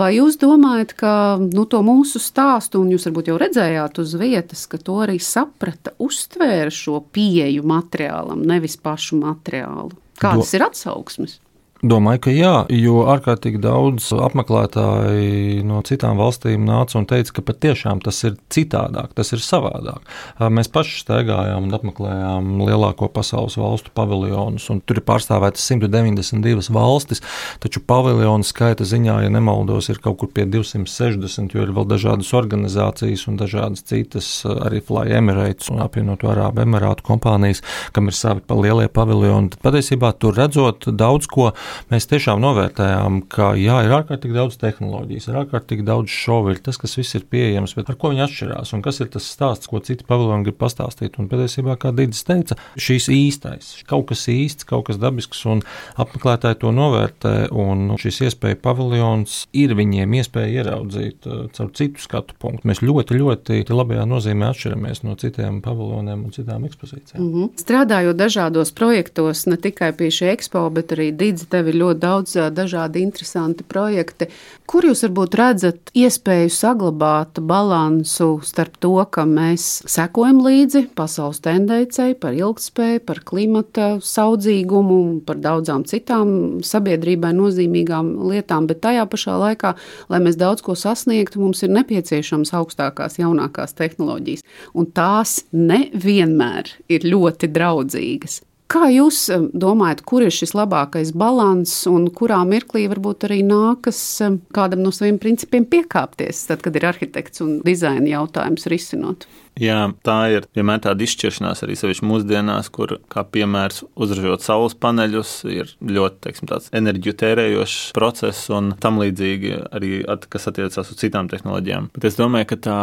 Vai 0.00 0.14
jūs 0.16 0.38
domājat, 0.40 0.94
ka 0.96 1.12
nu, 1.42 1.66
to 1.68 1.82
mūsu 1.84 2.22
stāstu, 2.22 2.80
un 2.80 2.94
jūs 2.94 3.04
varbūt 3.10 3.28
jau 3.28 3.36
redzējāt 3.42 4.00
uz 4.00 4.16
vietas, 4.16 4.64
ka 4.64 4.80
to 4.80 4.96
arī 5.04 5.18
saprata, 5.20 5.92
uztvēra 6.00 6.72
šo 6.72 7.02
pieeju 7.12 7.66
materiālam, 7.68 8.40
nevis 8.48 8.78
pašu 8.80 9.20
materiālu? 9.20 9.92
Kādas 10.22 10.54
Do... 10.54 10.56
ir 10.56 10.68
atsauksmes? 10.70 11.41
Domāju, 11.82 12.20
ka 12.22 12.30
jā, 12.30 12.50
jo 12.78 13.00
ārkārtīgi 13.10 13.58
daudz 13.58 14.12
apmeklētāji 14.14 15.64
no 15.66 15.80
citām 15.82 16.14
valstīm 16.14 16.62
nāca 16.62 16.94
un 17.00 17.08
teica, 17.10 17.32
ka 17.34 17.42
patiešām 17.48 17.98
tas 18.04 18.20
ir 18.22 18.36
citādāk, 18.54 19.08
tas 19.18 19.32
ir 19.34 19.40
savādāk. 19.42 20.06
Mēs 20.38 20.70
paši 20.70 21.00
staigājām 21.00 21.66
un 21.66 21.74
apmeklējām 21.74 22.62
lielāko 22.68 23.08
pasaules 23.10 23.58
valstu 23.58 23.90
paviljonus, 23.98 24.68
un 24.70 24.78
tur 24.86 25.00
ir 25.00 25.06
pārstāvētas 25.08 25.64
192 25.72 26.70
valstis, 26.70 27.18
taču 27.58 27.82
paviljonu 27.82 28.46
skaita 28.46 28.86
ziņā, 28.86 29.18
ja 29.26 29.34
nemaldos, 29.34 29.90
ir 29.90 29.98
kaut 30.06 30.20
kur 30.22 30.30
pie 30.30 30.46
260, 30.46 31.50
jo 31.50 31.66
ir 31.66 31.74
vēl 31.74 31.90
dažādas 31.96 32.30
organizācijas 32.38 33.26
un 33.26 33.42
dažādas 33.42 33.82
citas, 33.90 34.30
arī 34.52 34.84
Fly 34.86 35.16
Emirates 35.18 35.74
un 35.74 35.82
apvienoto 35.82 36.30
Arābu 36.30 36.62
Emirātu 36.62 37.08
kompānijas, 37.10 37.66
kam 37.90 38.06
ir 38.06 38.20
savi 38.20 38.46
lielie 38.62 38.86
paviljoni. 38.86 39.58
Patiesībā 39.66 40.14
tur 40.22 40.38
redzot 40.38 40.86
daudz 40.94 41.26
ko 41.26 41.50
mēs 41.92 42.08
tiešām 42.10 42.42
novērtējām, 42.42 43.22
ka 43.32 43.52
jā, 43.58 43.78
ir 43.86 43.96
ārkārtīgi 43.98 44.36
daudz 44.36 44.58
tehnoloģijas, 44.62 45.28
ir 45.28 45.40
ārkārtīgi 45.42 45.86
daudz 45.86 46.12
šovu, 46.12 46.54
ir 46.54 46.62
tas, 46.64 46.78
kas 46.80 46.96
viss 46.98 47.18
ir 47.18 47.26
pieejams, 47.30 47.76
bet 47.78 47.90
ar 47.92 47.98
ko 48.00 48.12
viņi 48.12 48.26
atšķirās 48.26 48.74
un 48.76 48.84
kas 48.84 49.00
ir 49.02 49.10
tas 49.12 49.28
stāsts, 49.28 49.70
ko 49.70 49.80
citi 49.84 50.06
paviloni 50.08 50.46
grib 50.48 50.58
pastāstīt. 50.60 51.18
Un 51.20 51.30
patiesībā, 51.32 51.76
kā 51.80 51.92
Digis 51.96 52.24
teica, 52.28 52.58
šīs 52.80 53.08
īstais, 53.12 53.72
kaut 53.88 54.08
kas 54.10 54.26
īsts, 54.30 54.66
kaut 54.68 54.86
kas 54.88 55.00
dabisks, 55.02 55.42
un 55.50 55.62
apmeklētāji 56.00 56.60
to 56.62 56.72
novērtē. 56.74 57.34
Un 57.62 57.92
šis 58.00 58.22
iespēja 58.28 58.58
paviljons 58.62 59.46
ir 59.56 59.74
viņiem 59.78 60.16
iespēja 60.20 60.62
ieraudzīt 60.62 61.28
uh, 61.28 61.44
caur 61.54 61.70
citu 61.76 62.02
skatu 62.02 62.36
punktu. 62.42 62.68
Mēs 62.70 62.82
ļoti, 62.84 63.18
ļoti 63.20 63.62
labajā 63.72 64.06
nozīmē 64.08 64.50
atšķiramies 64.52 65.04
no 65.06 65.16
citiem 65.20 65.60
paviljoniem 65.64 66.26
un 66.26 66.34
citām 66.34 66.66
ekspozīcijām. 66.68 67.22
Mm 67.22 67.32
-hmm. 67.34 67.50
Strādājot 67.62 68.18
dažādos 68.18 68.72
projektos, 68.74 69.46
ne 69.46 69.56
tikai 69.56 69.92
pie 69.96 70.10
šī 70.10 70.32
ekspo, 70.32 70.64
bet 70.70 70.92
arī 70.96 71.10
Digis 71.16 71.46
tev 71.62 71.70
ir 71.70 71.78
ļoti 71.78 72.00
daudz 72.02 72.34
dažādi 72.56 73.02
interesanti 73.06 73.64
projekti. 73.68 74.26
Kur 74.66 74.86
jūs 74.88 75.04
varbūt 75.06 75.36
redzat 75.38 75.92
iespēju 75.94 76.50
saglabāt 76.52 77.38
balansu 77.46 78.40
starp 78.46 78.78
to, 78.82 78.94
ka 79.12 79.24
mēs 79.28 79.82
sekojam 79.90 80.40
līdzi 80.42 80.88
pasaules 80.98 81.42
tendencei 81.44 82.16
par 82.18 82.34
ilgspēju, 82.34 83.04
par 83.06 83.22
klimata 83.28 83.88
saudzīgumu, 84.02 85.22
par 85.26 85.38
daudzām 85.44 85.86
citām 85.88 86.62
sabiedrībai 86.66 87.34
nozīmīgām 87.38 88.14
lietām, 88.32 88.66
bet 88.70 88.82
tajā 88.82 89.06
pašā 89.10 89.38
laikā, 89.46 89.74
lai 90.12 90.22
mēs 90.24 90.38
daudz 90.40 90.64
ko 90.66 90.76
sasniegtu, 90.78 91.42
mums 91.42 91.62
ir 91.62 91.74
nepieciešams 91.76 92.54
augstākās, 92.58 93.20
jaunākās 93.22 93.76
tehnoloģijas, 93.78 94.46
un 94.74 94.88
tās 94.94 95.42
nevienmēr 95.52 96.74
ir 96.92 97.12
ļoti 97.12 97.52
draudzīgas. 97.52 98.42
Kā 98.72 98.86
jūs 98.88 99.26
um, 99.34 99.50
domājat, 99.52 100.00
kur 100.08 100.24
ir 100.24 100.32
šis 100.32 100.54
labākais 100.56 101.10
līdzsvars 101.12 101.74
un 101.90 102.06
kurā 102.14 102.40
mirklī 102.48 102.86
varbūt 102.88 103.26
arī 103.28 103.42
nākas 103.44 104.00
um, 104.24 104.40
kādam 104.54 104.80
no 104.86 104.92
saviem 104.94 105.18
principiem 105.20 105.66
piekāpties, 105.68 106.46
tad, 106.48 106.62
kad 106.64 106.76
ir 106.78 106.88
arhitekts 106.88 107.44
un 107.44 107.58
dizaina 107.66 108.08
jautājums 108.14 108.64
risinot? 108.72 109.26
Jā, 109.60 109.90
tā 110.00 110.16
ir 110.32 110.46
vienmēr 110.56 110.80
tāda 110.86 111.04
izšķiršanās 111.04 111.60
arī 111.66 111.74
sevišķi 111.76 112.06
mūsdienās, 112.08 112.70
kur, 112.72 112.94
kā 113.12 113.24
piemērs, 113.28 113.82
uzražot 114.00 114.44
saules 114.44 114.76
paneļus, 114.80 115.32
ir 115.52 115.74
ļoti 115.84 116.22
teiksim, 116.24 116.48
enerģiju 116.80 117.16
tērējošs 117.20 117.90
process 117.96 118.48
un 118.54 118.72
tam 118.80 119.02
līdzīgi 119.02 119.58
arī, 119.68 119.92
at, 120.08 120.24
kas 120.32 120.48
attiecās 120.48 120.94
uz 120.94 120.96
citām 121.02 121.28
tehnoloģijām. 121.28 121.90
Bet 121.92 122.08
es 122.08 122.16
domāju, 122.16 122.48
ka 122.54 122.60
tā 122.64 122.78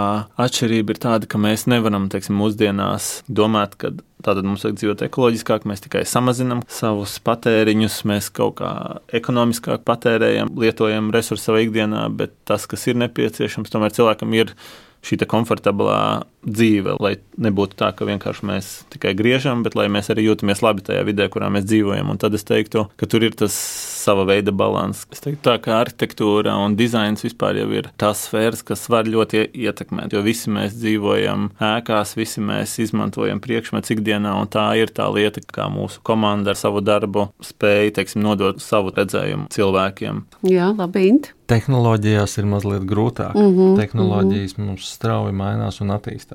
atšķirība 0.45 0.93
ir 0.93 1.01
tāda, 1.07 1.31
ka 1.31 1.41
mēs 1.41 1.65
nevaram, 1.71 2.05
teiksim, 2.13 2.37
mūsdienās 2.37 3.09
domāt, 3.25 3.73
ka 3.81 3.95
Tātad 4.19 4.43
mums 4.43 4.65
vajag 4.65 4.75
dzīvot 4.81 5.01
ekoloģiskāk, 5.05 5.63
mēs 5.69 5.85
tikai 5.85 6.01
samazinām 6.07 6.65
savus 6.67 7.13
patēriņus, 7.23 8.01
mēs 8.09 8.27
kaut 8.35 8.57
kā 8.59 8.71
ekonomiskāk 9.15 9.85
patērējam, 9.87 10.51
lietojam 10.59 11.07
resursus 11.15 11.47
savā 11.47 11.61
ikdienā, 11.63 12.03
bet 12.11 12.35
tas, 12.49 12.67
kas 12.67 12.83
ir 12.91 12.99
nepieciešams, 12.99 13.71
tomēr 13.71 13.95
cilvēkam 13.95 14.35
ir 14.35 14.51
šī 15.07 15.21
komfortablā 15.31 16.01
dzīve, 16.45 16.97
lai 17.03 17.15
nebūtu 17.39 17.77
tā, 17.79 17.91
ka 17.95 18.07
vienkārši 18.07 18.47
mēs 18.47 18.71
tikai 18.93 19.13
griežam, 19.17 19.63
bet 19.65 19.75
lai 19.75 19.87
mēs 19.91 20.11
arī 20.13 20.27
jūtamies 20.27 20.63
labi 20.65 20.85
tajā 20.87 21.03
vidē, 21.07 21.29
kurā 21.31 21.49
mēs 21.53 21.67
dzīvojam. 21.67 22.11
Un 22.13 22.19
tad 22.21 22.35
es 22.37 22.45
teiktu, 22.47 22.87
ka 22.99 23.09
tur 23.09 23.25
ir 23.27 23.35
tas 23.39 23.55
sava 23.99 24.25
veida 24.27 24.51
līdzsvars. 24.51 25.05
Es 25.13 25.23
teiktu, 25.23 25.41
tā, 25.45 25.55
ka 25.63 25.79
arhitektūra 25.83 26.55
un 26.63 26.75
dizains 26.79 27.23
vispār 27.25 27.59
jau 27.61 27.69
ir 27.75 27.89
tās 27.99 28.25
sfēras, 28.27 28.63
kas 28.65 28.87
var 28.91 29.09
ļoti 29.09 29.49
ietekmēt. 29.53 30.13
Jo 30.15 30.23
visi 30.25 30.51
mēs 30.53 30.75
dzīvojam 30.77 31.49
ēkās, 31.59 32.15
visi 32.19 32.43
mēs 32.43 32.77
izmantojam 32.85 33.41
priekšmetus 33.43 33.95
ikdienā, 33.95 34.35
un 34.39 34.51
tā 34.51 34.67
ir 34.79 34.93
tā 34.95 35.09
lieta, 35.13 35.43
kā 35.43 35.69
mūsu 35.71 36.03
komanda 36.05 36.53
ar 36.53 36.59
savu 36.59 36.83
darbu 36.85 37.29
spēja 37.43 37.97
teiksim, 37.99 38.23
nodot 38.25 38.61
savu 38.63 38.93
redzējumu 38.95 39.49
cilvēkiem. 39.53 40.23
Jā, 40.49 40.71
labi. 40.75 41.07
Int. 41.09 41.33
Tehnoloģijās 41.49 42.35
ir 42.37 42.45
mazliet 42.45 42.83
grūtāk. 42.85 43.33
Mm 43.33 43.53
-hmm, 43.55 43.77
Tehnoloģijas 43.79 44.57
mm 44.57 44.63
-hmm. 44.63 44.67
mums 44.67 44.91
strauji 44.93 45.33
mainās 45.33 45.81
un 45.81 45.89
attīstās. 45.95 46.28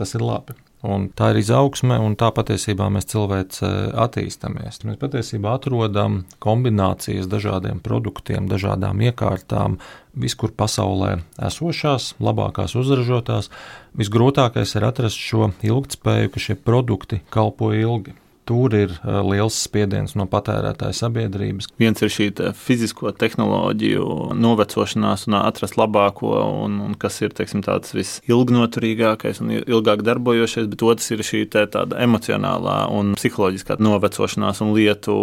Tas 0.00 0.14
ir 0.16 0.22
labi. 0.24 0.54
Un 0.80 1.10
tā 1.12 1.34
ir 1.34 1.42
izaugsme, 1.42 1.98
un 2.00 2.14
tā 2.16 2.30
patiesībā 2.32 2.86
mēs 2.88 3.10
cilvēci 3.10 3.68
attīstāmies. 4.00 4.78
Mēs 4.88 4.96
patiesībā 5.02 5.58
atrodam 5.58 6.22
kombinācijas 6.40 7.28
dažādiem 7.28 7.82
produktiem, 7.84 8.48
dažādām 8.48 9.02
iekārtām, 9.10 9.76
viskur 10.16 10.54
pasaulē 10.56 11.18
esošās, 11.50 12.14
labākās 12.16 12.78
uzražotās. 12.80 13.50
Visgrūtākais 14.00 14.72
ir 14.78 14.88
atrast 14.88 15.20
šo 15.20 15.50
ilgspēju, 15.60 16.32
ka 16.32 16.44
šie 16.48 16.56
produkti 16.56 17.20
kalpo 17.28 17.74
ilgi 17.76 18.16
tur 18.50 18.74
ir 18.74 18.90
uh, 18.98 19.20
liels 19.22 19.54
spiediens 19.62 20.16
no 20.18 20.26
patērētāja 20.30 20.96
sabiedrības. 21.04 21.68
Viens 21.78 22.02
ir 22.02 22.10
šī 22.10 22.26
te 22.40 22.50
fizisko 22.56 23.12
tehnoloģiju 23.14 24.34
novecošanās 24.34 25.28
un 25.28 25.36
atrast 25.38 25.78
labāko, 25.78 26.32
un, 26.64 26.80
un 26.82 26.96
kas 26.98 27.20
ir 27.22 27.34
teiksim, 27.36 27.62
tāds 27.62 27.94
visilgnoturīgākais 27.94 29.38
un 29.44 29.52
ilgāk 29.60 30.02
darbojošais, 30.06 30.66
bet 30.72 30.82
otrs 30.82 31.12
ir 31.14 31.22
šī 31.26 31.44
tāda 31.52 32.00
emocionālā 32.02 32.80
un 32.96 33.14
psiholoģiskā 33.20 33.78
novecošanās 33.78 34.64
un 34.64 34.74
lietu 34.74 35.14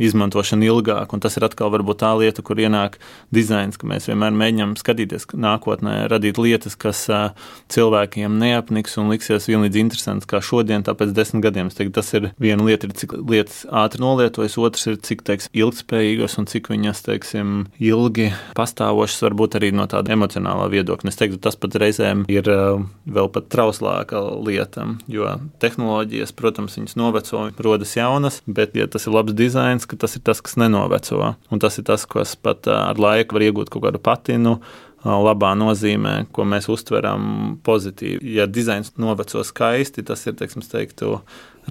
izmantošana 0.00 0.64
ilgāk. 0.70 1.12
Un 1.12 1.24
tas 1.24 1.36
ir 1.36 1.44
atkal 1.44 1.72
varbūt 1.74 2.00
tā 2.00 2.14
lieta, 2.16 2.44
kur 2.46 2.62
ienāk 2.62 2.96
dizains, 3.34 3.76
ka 3.76 3.90
mēs 3.90 4.08
vienmēr 4.08 4.32
mēģinām 4.40 4.72
skatīties 4.80 5.28
nākotnē, 5.36 5.98
radīt 6.12 6.40
lietas, 6.40 6.78
kas 6.80 7.04
uh, 7.12 7.28
cilvēkiem 7.68 8.40
neapniks 8.40 8.96
un 9.02 9.12
liksies 9.12 9.50
vienlīdz 9.52 9.82
interesants 9.84 10.30
kā 10.30 10.40
šodien, 10.40 10.86
tāpēc 10.86 11.12
desmit 11.12 11.44
gadiem. 11.44 11.68
Teiktu, 11.74 11.96
tas 11.98 12.12
ir 12.14 12.30
viens 12.40 12.53
viena 12.54 12.68
lieta 12.68 12.86
ir, 12.88 12.94
cik 12.96 13.14
lietas 13.18 13.64
ātri 13.70 14.02
nolietojas, 14.02 14.56
otrs 14.60 14.86
ir, 14.90 14.98
cik 15.04 15.24
teiks, 15.26 15.48
ilgspējīgas 15.54 16.38
un 16.38 16.48
cik 16.50 16.70
viņas 16.72 17.02
teiksim, 17.06 17.52
ilgi 17.82 18.30
pastāvošas, 18.56 19.24
varbūt 19.26 19.58
arī 19.58 19.72
no 19.74 19.86
tāda 19.90 20.14
emocionālā 20.14 20.68
viedokļa. 20.72 21.10
Es 21.10 21.20
teiktu, 21.20 21.40
tas 21.42 21.58
pat 21.58 21.76
reizēm 21.80 22.24
ir 22.32 22.48
vēl 22.48 23.30
pat 23.34 23.50
trauslāka 23.52 24.22
lieta, 24.44 24.86
jo 25.10 25.28
tehnoloģijas, 25.62 26.34
protams, 26.36 26.78
viņas 26.78 26.98
noveco, 27.00 27.44
rodas 27.64 27.96
jaunas, 27.98 28.40
bet, 28.46 28.76
ja 28.78 28.88
tas 28.90 29.08
ir 29.08 29.16
labs 29.16 29.36
dizains, 29.36 29.88
tas 29.98 30.16
ir 30.16 30.24
tas, 30.26 30.42
kas 30.44 30.58
nenoveco. 30.60 31.34
Un 31.50 31.62
tas 31.62 31.78
ir 31.80 31.86
tas, 31.88 32.06
kas 32.08 32.36
pat 32.36 32.68
ar 32.70 33.00
laiku 33.00 33.38
var 33.38 33.48
iegūt 33.48 33.72
kaut 33.72 33.88
kādu 33.88 34.02
patinu 34.02 34.58
labā 35.04 35.52
nozīmē, 35.58 36.14
ko 36.32 36.46
mēs 36.48 36.68
uztveram 36.72 37.58
pozitīvi. 37.64 38.34
Ja 38.38 38.48
dizains 38.48 38.94
noveco 39.00 39.44
skaisti, 39.44 40.04
tas 40.06 40.24
ir, 40.26 40.36
teiktu, 40.38 41.18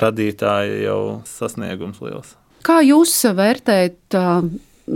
radītāja 0.02 0.80
jau 0.86 1.02
sasniegums 1.30 2.02
liels. 2.04 2.36
Kā 2.64 2.80
jūs 2.86 3.18
vērtējat 3.36 4.16
uh, 4.16 4.46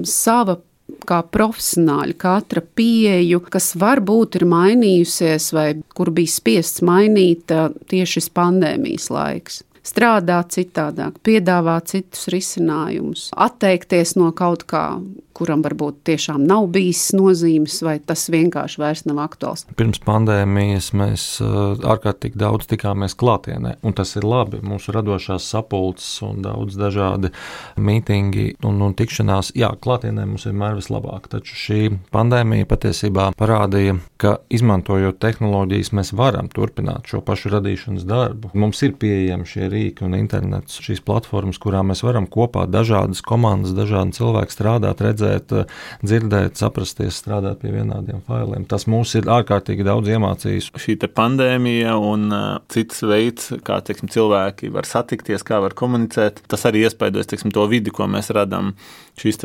sava 0.08 0.60
kā 1.08 1.22
profesionāļi, 1.36 2.16
katra 2.20 2.64
pieeju, 2.64 3.42
kas 3.52 3.74
varbūt 3.80 4.40
ir 4.40 4.48
mainījusies, 4.48 5.52
vai 5.56 5.70
kur 5.96 6.12
bija 6.16 6.32
spiests 6.32 6.84
mainīt 6.86 7.52
tieši 7.92 8.20
šis 8.20 8.30
pandēmijas 8.36 9.10
laiks? 9.14 9.64
Strādāt 9.88 10.52
citādāk, 10.58 11.22
piedāvāt 11.24 11.94
citus 11.94 12.28
risinājumus, 12.32 13.30
atteikties 13.32 14.18
no 14.20 14.34
kaut 14.36 14.66
kā, 14.68 14.98
kuram 15.38 15.62
varbūt 15.66 16.02
tiešām 16.08 16.46
nav 16.48 16.68
bijis 16.74 17.12
nozīmes, 17.18 17.78
vai 17.86 17.98
tas 18.02 18.26
vienkārši 18.34 18.82
vairs 18.82 19.04
nav 19.08 19.22
aktuāls? 19.22 19.66
Pirms 19.78 20.02
pandēmijas 20.06 20.90
mēs 20.98 21.26
uh, 21.44 21.78
ārkārtīgi 21.78 22.40
daudz 22.42 22.70
tikāmies 22.72 23.16
klātienē, 23.20 23.76
un 23.86 23.96
tas 23.98 24.16
ir 24.18 24.26
labi. 24.28 24.62
Mūsu 24.66 24.96
radošās 24.96 25.46
sapulces 25.46 26.10
un 26.26 26.42
daudz 26.46 26.78
dažādi 26.80 27.32
mītingi 27.78 28.48
un, 28.66 28.82
un 28.82 28.96
tikšanās, 28.98 29.54
jā, 29.58 29.70
klātienē 29.84 30.26
mums 30.26 30.48
vienmēr 30.50 30.78
vislabāk. 30.80 31.30
Taču 31.32 31.58
šī 31.58 31.82
pandēmija 32.14 32.70
patiesībā 32.70 33.30
parādīja, 33.38 34.00
ka 34.18 34.38
izmantojot 34.54 35.20
tehnoloģijas, 35.22 35.94
mēs 35.98 36.14
varam 36.18 36.50
turpināt 36.50 37.12
šo 37.12 37.22
pašu 37.26 37.54
radīšanas 37.54 38.08
darbu. 38.10 38.54
Mums 38.58 38.82
ir 38.88 38.98
pieejami 38.98 39.46
šie 39.48 39.70
rīki 39.70 40.08
un 40.08 40.18
internets, 40.18 40.82
šīs 40.82 41.04
platformas, 41.06 41.62
kurā 41.62 41.84
mēs 41.86 42.02
varam 42.06 42.26
kopā 42.32 42.66
dažādas 42.72 43.22
komandas, 43.26 43.76
dažādi 43.78 44.18
cilvēki 44.18 44.56
strādāt, 44.56 45.04
redzēt 45.06 45.27
redzēt, 45.28 45.52
eh, 45.52 45.66
dzirdēt, 46.04 46.58
saprasties, 46.58 47.22
strādāt 47.22 47.62
pie 47.62 47.72
vienādiem 47.72 48.22
failiem. 48.28 48.68
Tas 48.68 48.88
mums 48.88 49.14
ir 49.16 49.24
ārkārtīgi 49.24 49.86
daudz 49.86 50.08
iemācījis. 50.08 50.72
Šī 50.78 50.98
pandēmija 51.08 51.96
un 52.00 52.32
uh, 52.32 52.60
cits 52.70 53.02
veids, 53.02 53.52
kā 53.64 53.80
teiksim, 53.82 54.10
cilvēki 54.10 54.72
var 54.72 54.84
satikties, 54.84 55.44
kā 55.44 55.62
var 55.62 55.74
komunicēt, 55.74 56.42
tas 56.48 56.66
arī 56.66 56.86
iespaidojas 56.86 57.28
teiksim, 57.28 57.54
to 57.54 57.66
vidi, 57.68 57.92
ko 57.92 58.08
mēs 58.08 58.30
radām. 58.36 58.74
Šīs 59.18 59.40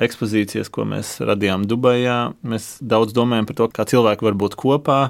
ekspozīcijas, 0.00 0.70
ko 0.70 0.84
mēs 0.86 1.16
radījām 1.26 1.66
Dubajā, 1.66 2.34
mēs 2.46 2.76
daudz 2.80 3.12
domājam 3.16 3.48
par 3.48 3.56
to, 3.56 3.68
kā 3.74 3.86
cilvēki 3.88 4.22
var 4.22 4.38
būt 4.38 4.54
kopā 4.60 5.00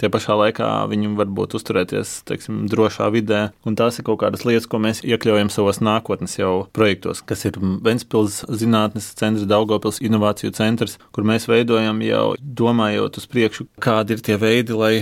Tie 0.00 0.10
pašā 0.12 0.36
laikā 0.36 0.68
viņi 0.90 1.14
var 1.16 1.30
būt 1.32 1.56
uzturēties 1.56 2.18
teiksim, 2.28 2.64
drošā 2.68 3.08
vidē, 3.14 3.40
tās 3.78 3.96
ir 3.96 4.04
kaut 4.04 4.20
kādas 4.20 4.44
lietas, 4.44 4.68
ko 4.68 4.80
mēs 4.82 5.00
iekļaujam 5.06 5.48
savos 5.52 5.80
nākotnes 5.80 6.36
jau 6.36 6.66
projektos, 6.76 7.22
kas 7.24 7.46
ir 7.48 7.56
Ventspils 7.56 8.42
zinātnes 8.60 9.08
centrs, 9.16 9.48
Daugopils 9.48 10.02
inovāciju 10.04 10.52
centrs, 10.56 10.98
kur 11.16 11.24
mēs 11.28 11.48
veidojam 11.48 12.02
jau 12.04 12.26
domājot 12.36 13.16
uz 13.20 13.28
priekšu, 13.30 13.70
kādi 13.80 14.16
ir 14.16 14.24
tie 14.26 14.36
veidi, 14.40 14.76
lai 14.76 14.92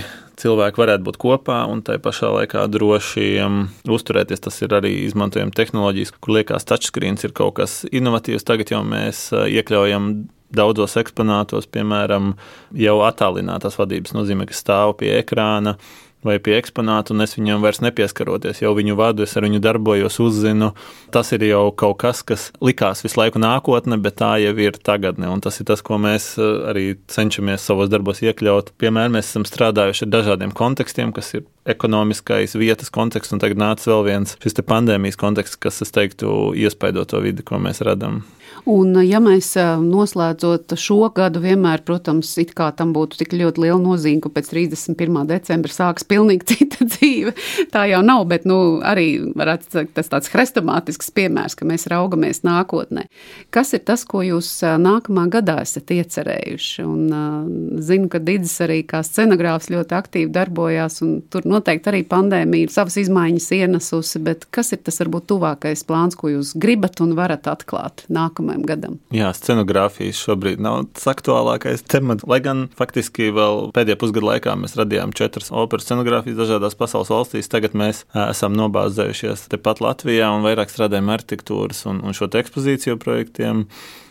cilvēki 0.40 0.80
varētu 0.82 1.06
būt 1.06 1.18
kopā 1.22 1.60
un 1.70 1.82
tai 1.86 1.98
pašā 2.02 2.30
laikā 2.34 2.64
droši 2.70 3.26
um, 3.44 3.60
uzturēties. 3.86 4.42
Tas 4.46 4.60
ir 4.64 4.74
arī 4.78 4.92
izmantojam 5.04 5.52
tehnoloģijas, 5.54 6.14
kur 6.18 6.38
liekas, 6.38 6.66
touchscreens 6.68 7.26
ir 7.26 7.34
kaut 7.36 7.58
kas 7.60 7.82
inovatīvs. 7.90 8.46
Tagad 8.46 8.74
jau 8.74 8.82
mēs 8.86 9.28
uh, 9.34 9.46
iekļaujam 9.50 10.10
daudzos 10.56 10.96
eksponātos, 11.00 11.68
piemēram, 11.70 12.34
jau 12.78 12.96
attālinātās 13.06 13.78
vadības 13.80 14.16
nozīmē, 14.16 14.48
ka 14.50 14.56
stāv 14.56 14.96
pie 15.02 15.12
ekrāna 15.20 15.78
vai 16.24 16.38
pie 16.40 16.56
eksponāta, 16.56 17.12
un 17.12 17.22
es 17.24 17.36
viņam 17.36 17.62
vairs 17.64 17.82
nepieskaroties, 17.84 18.62
jau 18.62 18.72
viņu 18.76 18.96
vadu, 18.96 19.26
es 19.26 19.36
ar 19.36 19.44
viņu 19.44 19.60
darbojos, 19.64 20.16
uzzinu. 20.24 20.70
Tas 21.14 21.30
ir 21.36 21.44
jau 21.50 21.66
kaut 21.76 21.98
kas, 22.00 22.22
kas 22.26 22.48
likās 22.64 23.04
visu 23.04 23.20
laiku 23.20 23.42
nākotne, 23.42 24.00
bet 24.02 24.16
tā 24.22 24.34
jau 24.42 24.54
ir 24.64 24.78
tagadne, 24.80 25.28
un 25.30 25.44
tas 25.44 25.60
ir 25.60 25.68
tas, 25.68 25.84
ko 25.84 26.00
mēs 26.00 26.34
eh, 26.38 26.52
arī 26.72 26.86
cenšamies 27.12 27.68
savos 27.68 27.92
darbos 27.92 28.24
iekļaut. 28.24 28.72
Piemēram, 28.80 29.18
mēs 29.18 29.34
esam 29.34 29.44
strādājuši 29.48 30.08
ar 30.08 30.14
dažādiem 30.16 30.56
kontekstiem, 30.56 31.12
kas 31.14 31.34
ir 31.36 31.44
ekonomiskais 31.64 32.54
vietas 32.60 32.92
konteksts, 32.92 33.32
un 33.32 33.40
tagad 33.42 33.60
nāca 33.60 33.88
vēl 33.90 34.04
viens 34.08 34.36
šis 34.42 34.60
pandēmijas 34.68 35.20
konteksts, 35.20 35.60
kas, 35.60 35.80
es 35.84 35.94
teiktu, 35.94 36.52
iespaido 36.58 37.06
to 37.08 37.22
vidi, 37.24 37.44
ko 37.46 37.60
mēs 37.62 37.82
radām. 37.84 38.22
Un, 38.70 38.94
ja 39.04 39.18
mēs 39.20 39.50
noslēdzot 39.82 40.72
šo 40.80 41.10
gadu, 41.14 41.42
vienmēr, 41.44 41.82
protams, 41.84 42.30
it 42.40 42.54
kā 42.56 42.70
tam 42.76 42.94
būtu 42.96 43.18
tik 43.20 43.34
ļoti 43.36 43.64
liela 43.64 43.80
nozīme, 43.80 44.22
ka 44.24 44.30
pēc 44.32 44.50
31. 44.52 45.18
decembra 45.28 45.72
sāks 45.72 46.06
pilnīgi 46.08 46.46
cita 46.54 46.86
dzīve. 46.88 47.34
Tā 47.74 47.84
jau 47.90 48.00
nav, 48.06 48.24
bet 48.30 48.46
nu, 48.48 48.78
arī 48.84 49.08
varētu 49.36 49.68
teikt, 49.72 49.94
tas 49.98 50.08
tāds 50.12 50.32
hrestomātisks 50.32 51.12
piemērs, 51.16 51.56
ka 51.58 51.68
mēs 51.68 51.88
raugamies 51.92 52.44
nākotnē. 52.46 53.06
Kas 53.54 53.74
ir 53.76 53.84
tas, 53.84 54.06
ko 54.08 54.22
jūs 54.24 54.48
nākamā 54.80 55.26
gadā 55.32 55.58
esat 55.64 55.92
iecerējuši? 55.96 56.86
Un, 56.88 57.80
zinu, 57.84 58.08
ka 58.12 58.22
Digis 58.24 58.56
arī 58.64 58.80
kā 58.88 59.02
scenogrāfs 59.04 59.70
ļoti 59.74 59.98
aktīvi 59.98 60.32
darbojās, 60.32 61.00
un 61.04 61.18
tur 61.28 61.44
noteikti 61.54 61.90
arī 61.90 62.02
pandēmija 62.10 62.72
savas 62.74 62.98
izmaiņas 63.00 63.48
ienesusi, 63.56 64.20
bet 64.26 64.46
kas 64.54 64.74
ir 64.74 64.82
tas 64.84 65.00
varbūt 65.02 65.28
tuvākais 65.32 65.84
plāns, 65.88 66.18
ko 66.18 66.32
jūs 66.32 66.54
gribat 66.60 67.00
un 67.04 67.14
varat 67.18 67.48
atklāt 67.50 68.04
nākamajam 68.12 68.66
gadam? 68.68 68.98
Jā, 69.14 69.30
scenogrāfijas 69.36 70.20
šobrīd 70.26 70.62
nav 70.64 70.88
tas 70.92 71.08
aktuālākais 71.14 71.86
temats. 71.88 72.26
Lai 72.28 72.40
gan 72.44 72.66
faktiski 72.78 73.30
vēl 73.34 73.70
pēdējā 73.76 74.00
pusgada 74.00 74.32
laikā 74.32 74.56
mēs 74.60 74.76
radījām 74.80 75.14
četras 75.16 75.52
operas 75.54 75.88
scenogrāfijas 75.88 76.38
dažādās 76.42 76.78
pasaules 76.78 77.12
valstīs, 77.12 77.50
tagad 77.52 77.76
mēs 77.78 78.04
esam 78.26 78.56
nobāzējušies 78.58 79.48
tepat 79.54 79.82
Latvijā 79.84 80.30
un 80.34 80.44
vairāk 80.46 80.72
strādājam 80.72 81.12
arhitektūras 81.14 81.84
un, 81.90 82.02
un 82.04 82.16
šo 82.16 82.30
ekspozīciju 82.34 82.98
projektiem. 83.02 83.64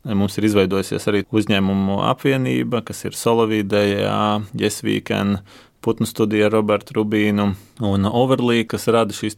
Mums 0.03 0.35
ir 0.37 0.49
izveidojusies 0.49 1.05
arī 1.07 1.23
uzņēmumu 1.31 2.01
apvienība, 2.09 2.81
kas 2.83 3.05
ir 3.07 3.15
Solovīdējā, 3.15 4.17
Yes 4.59 4.83
Weekend, 4.83 5.39
putnu 5.83 6.07
studija 6.07 6.49
Roberta 6.51 6.95
Rubīnu 6.95 7.49
un 7.83 8.07
Overlī, 8.07 8.63
kas 8.69 8.87
rada 8.93 9.15
šīs 9.15 9.35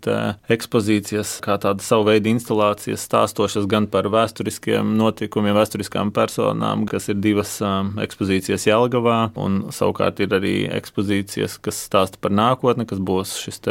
ekspozīcijas, 0.52 1.38
kā 1.46 1.58
tāda 1.62 1.84
savu 1.84 2.08
veidu 2.10 2.30
instalācijas, 2.34 3.06
stāstošas 3.08 3.68
gan 3.72 3.88
par 3.92 4.10
vēsturiskiem 4.14 4.94
notikumiem, 5.00 5.56
vēsturiskām 5.58 6.14
personām, 6.16 6.86
kas 6.90 7.10
ir 7.10 7.20
divas 7.24 7.58
um, 7.66 7.96
ekspozīcijas 8.04 8.68
Jelgavā, 8.70 9.20
un 9.42 9.64
savukārt 9.76 10.22
ir 10.24 10.36
arī 10.38 10.56
ekspozīcijas, 10.78 11.58
kas 11.66 11.82
stāsta 11.88 12.22
par 12.22 12.36
nākotni, 12.36 12.88
kas 12.90 13.02
būs 13.02 13.38
šis 13.42 13.64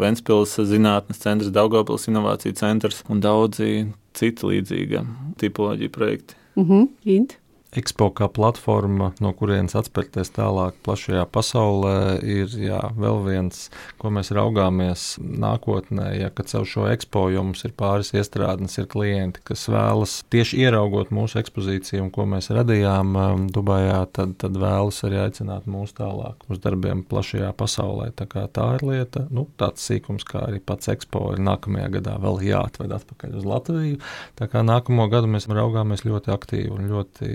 Ventspils 0.00 0.56
zinātnes 0.70 1.20
centrs, 1.22 1.52
Daugavpils 1.52 2.08
inovāciju 2.08 2.56
centrs 2.56 3.02
un 3.12 3.20
daudzi 3.24 3.90
citi 4.16 4.48
līdzīga 4.48 5.04
tipoloģija 5.40 5.92
projekti. 5.92 6.38
Mhm, 6.56 6.82
-huh. 7.04 7.36
Expo 7.72 8.10
kā 8.12 8.26
platforma, 8.28 9.14
no 9.24 9.30
kurienes 9.32 9.72
atspērties 9.78 10.28
tālāk 10.36 10.76
plašajā 10.84 11.22
pasaulē, 11.32 12.18
ir 12.20 12.52
jā, 12.60 12.80
vēl 13.00 13.22
viens, 13.24 13.62
ko 13.96 14.10
mēs 14.12 14.28
raugāmies 14.36 15.06
nākotnē. 15.18 16.10
Ja, 16.18 16.28
kad 16.28 16.50
caur 16.52 16.68
šo 16.68 16.84
ekspo 16.92 17.22
mums 17.32 17.64
ir 17.64 17.72
pāris 17.72 18.12
iestrādnes, 18.12 18.76
ir 18.76 18.90
klienti, 18.92 19.40
kas 19.48 19.64
vēlas 19.72 20.18
tieši 20.28 20.60
ieraugot 20.66 21.14
mūsu 21.16 21.40
ekspozīciju 21.40 22.10
ko 22.12 22.26
mēs 22.28 22.50
radījām 22.52 23.16
um, 23.16 23.48
Dubajā, 23.52 24.02
tad, 24.18 24.36
tad 24.42 24.60
vēlas 24.60 25.00
arī 25.08 25.22
aicināt 25.24 25.64
mūs 25.64 25.96
tālāk 25.96 26.44
uz 26.52 26.60
darbiem 26.60 27.02
plašajā 27.08 27.54
pasaulē. 27.56 28.10
Tā, 28.20 28.28
tā 28.52 28.68
ir 28.76 28.86
lieta, 28.90 29.24
nu, 29.32 29.46
tāds 29.56 29.88
sīkums, 29.88 30.28
kā 30.28 30.44
arī 30.50 30.60
pats 30.60 30.92
ekspo 30.92 31.30
ir 31.32 31.40
nākamajā 31.48 31.88
gadā 31.96 32.20
vēl 32.20 32.42
jāatved 32.50 32.92
atpakaļ 33.00 33.40
uz 33.40 33.48
Latviju. 33.48 34.00
Tā 34.36 34.52
kā 34.52 34.60
nākamo 34.60 35.08
gadu 35.12 35.32
mēs 35.32 35.48
raugāmies 35.48 36.04
ļoti 36.04 36.36
aktīvi 36.36 36.72
un 36.76 36.92
ļoti 36.92 37.32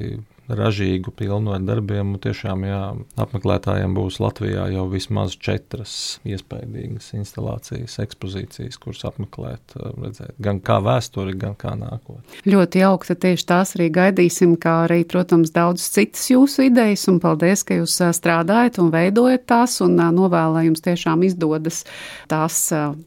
ražīgu, 0.47 1.11
pilnu 1.15 1.53
ar 1.55 1.63
darbiem. 1.65 2.15
Tiešām 2.21 2.63
jā, 2.67 2.81
apmeklētājiem 3.19 3.95
būs 3.97 4.19
Latvijā 4.23 4.67
jau 4.73 4.85
vismaz 4.91 5.35
četras 5.35 5.95
iespaidīgas 6.27 7.11
instalācijas, 7.17 7.97
ekspozīcijas, 8.03 8.79
kuras 8.81 9.03
apmeklēt, 9.09 9.75
redzēt 9.97 10.37
gan 10.43 10.61
kā 10.63 10.79
vēsturi, 10.83 11.35
gan 11.39 11.57
kā 11.59 11.73
nākotnē. 11.79 12.41
Ļoti 12.47 12.83
jauki, 12.83 13.09
tad 13.11 13.21
tieši 13.25 13.47
tās 13.49 13.75
arī 13.77 13.89
gaidīsim, 13.97 14.55
kā 14.61 14.77
arī, 14.85 15.01
protams, 15.09 15.51
daudzas 15.55 15.91
citas 15.95 16.27
jūsu 16.31 16.67
idejas, 16.69 17.07
un 17.11 17.19
paldies, 17.23 17.65
ka 17.67 17.79
jūs 17.81 17.99
strādājat 18.17 18.79
un 18.83 18.91
veidojat 18.93 19.47
tās, 19.49 19.79
un 19.83 19.97
novēlu, 19.97 20.57
lai 20.57 20.65
jums 20.69 20.83
tiešām 20.85 21.25
izdodas 21.27 21.83
tās 22.31 22.61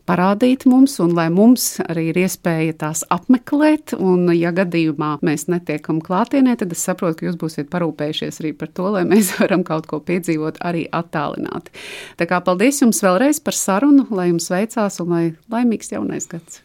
parādīt 0.09 0.67
mums, 0.69 0.99
un 1.03 1.15
lai 1.17 1.29
mums 1.33 1.73
arī 1.87 2.11
ir 2.13 2.23
iespēja 2.27 2.77
tās 2.85 3.05
apmeklēt, 3.13 3.95
un 3.97 4.29
ja 4.37 4.53
gadījumā 4.55 5.17
mēs 5.25 5.49
netiekam 5.51 6.03
klātienē, 6.05 6.57
tad 6.61 6.75
es 6.75 6.85
saprotu, 6.87 7.21
ka 7.21 7.30
jūs 7.31 7.39
būsiet 7.41 7.71
parūpējušies 7.73 8.43
arī 8.43 8.53
par 8.59 8.73
to, 8.75 8.91
lai 8.97 9.05
mēs 9.09 9.33
varam 9.41 9.65
kaut 9.67 9.89
ko 9.91 10.03
piedzīvot 10.05 10.61
arī 10.67 10.87
attālināti. 10.93 11.73
Tā 12.21 12.29
kā 12.31 12.43
paldies 12.45 12.83
jums 12.83 13.03
vēlreiz 13.07 13.41
par 13.45 13.57
sarunu, 13.57 14.09
lai 14.11 14.31
jums 14.33 14.51
veicās 14.53 15.01
un 15.05 15.15
lai 15.15 15.25
laimīgs 15.53 15.95
jaunais 15.95 16.29
gads! 16.31 16.61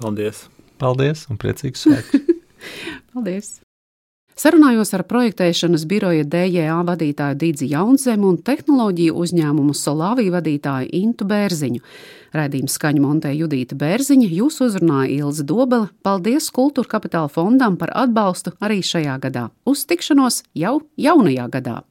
Paldies! 0.00 0.46
Paldies 0.80 1.28
un 1.30 1.38
priecīgs 1.38 1.86
svētkus! 1.86 2.32
Paldies! 3.12 3.52
Sarunājos 4.34 4.90
ar 4.96 5.04
projektēšanas 5.06 5.84
biroja 5.86 6.24
DJA 6.26 6.80
vadītāju 6.88 7.38
Dīdzi 7.38 7.68
Jaunzemu 7.70 8.32
un 8.32 8.40
tehnoloģiju 8.42 9.14
uzņēmumu 9.22 9.76
Solāviju 9.78 10.34
vadītāju 10.34 10.90
Intu 10.98 11.28
Bērziņu. 11.30 11.84
Radījuma 12.34 12.74
skaņu 12.74 13.04
montē 13.04 13.30
Judīta 13.30 13.78
Bērziņa, 13.78 14.26
jūs 14.40 14.58
uzrunāja 14.66 15.20
Ilza 15.20 15.46
Dobela. 15.46 15.92
Paldies 16.02 16.50
Kultūra 16.50 16.96
Kapitāla 16.96 17.30
fondam 17.30 17.78
par 17.78 17.94
atbalstu 17.94 18.56
arī 18.58 18.82
šajā 18.82 19.20
gadā. 19.22 19.48
Uz 19.70 19.86
tikšanos 19.86 20.42
jau 20.58 20.80
jaunajā 20.98 21.50
gadā! 21.54 21.82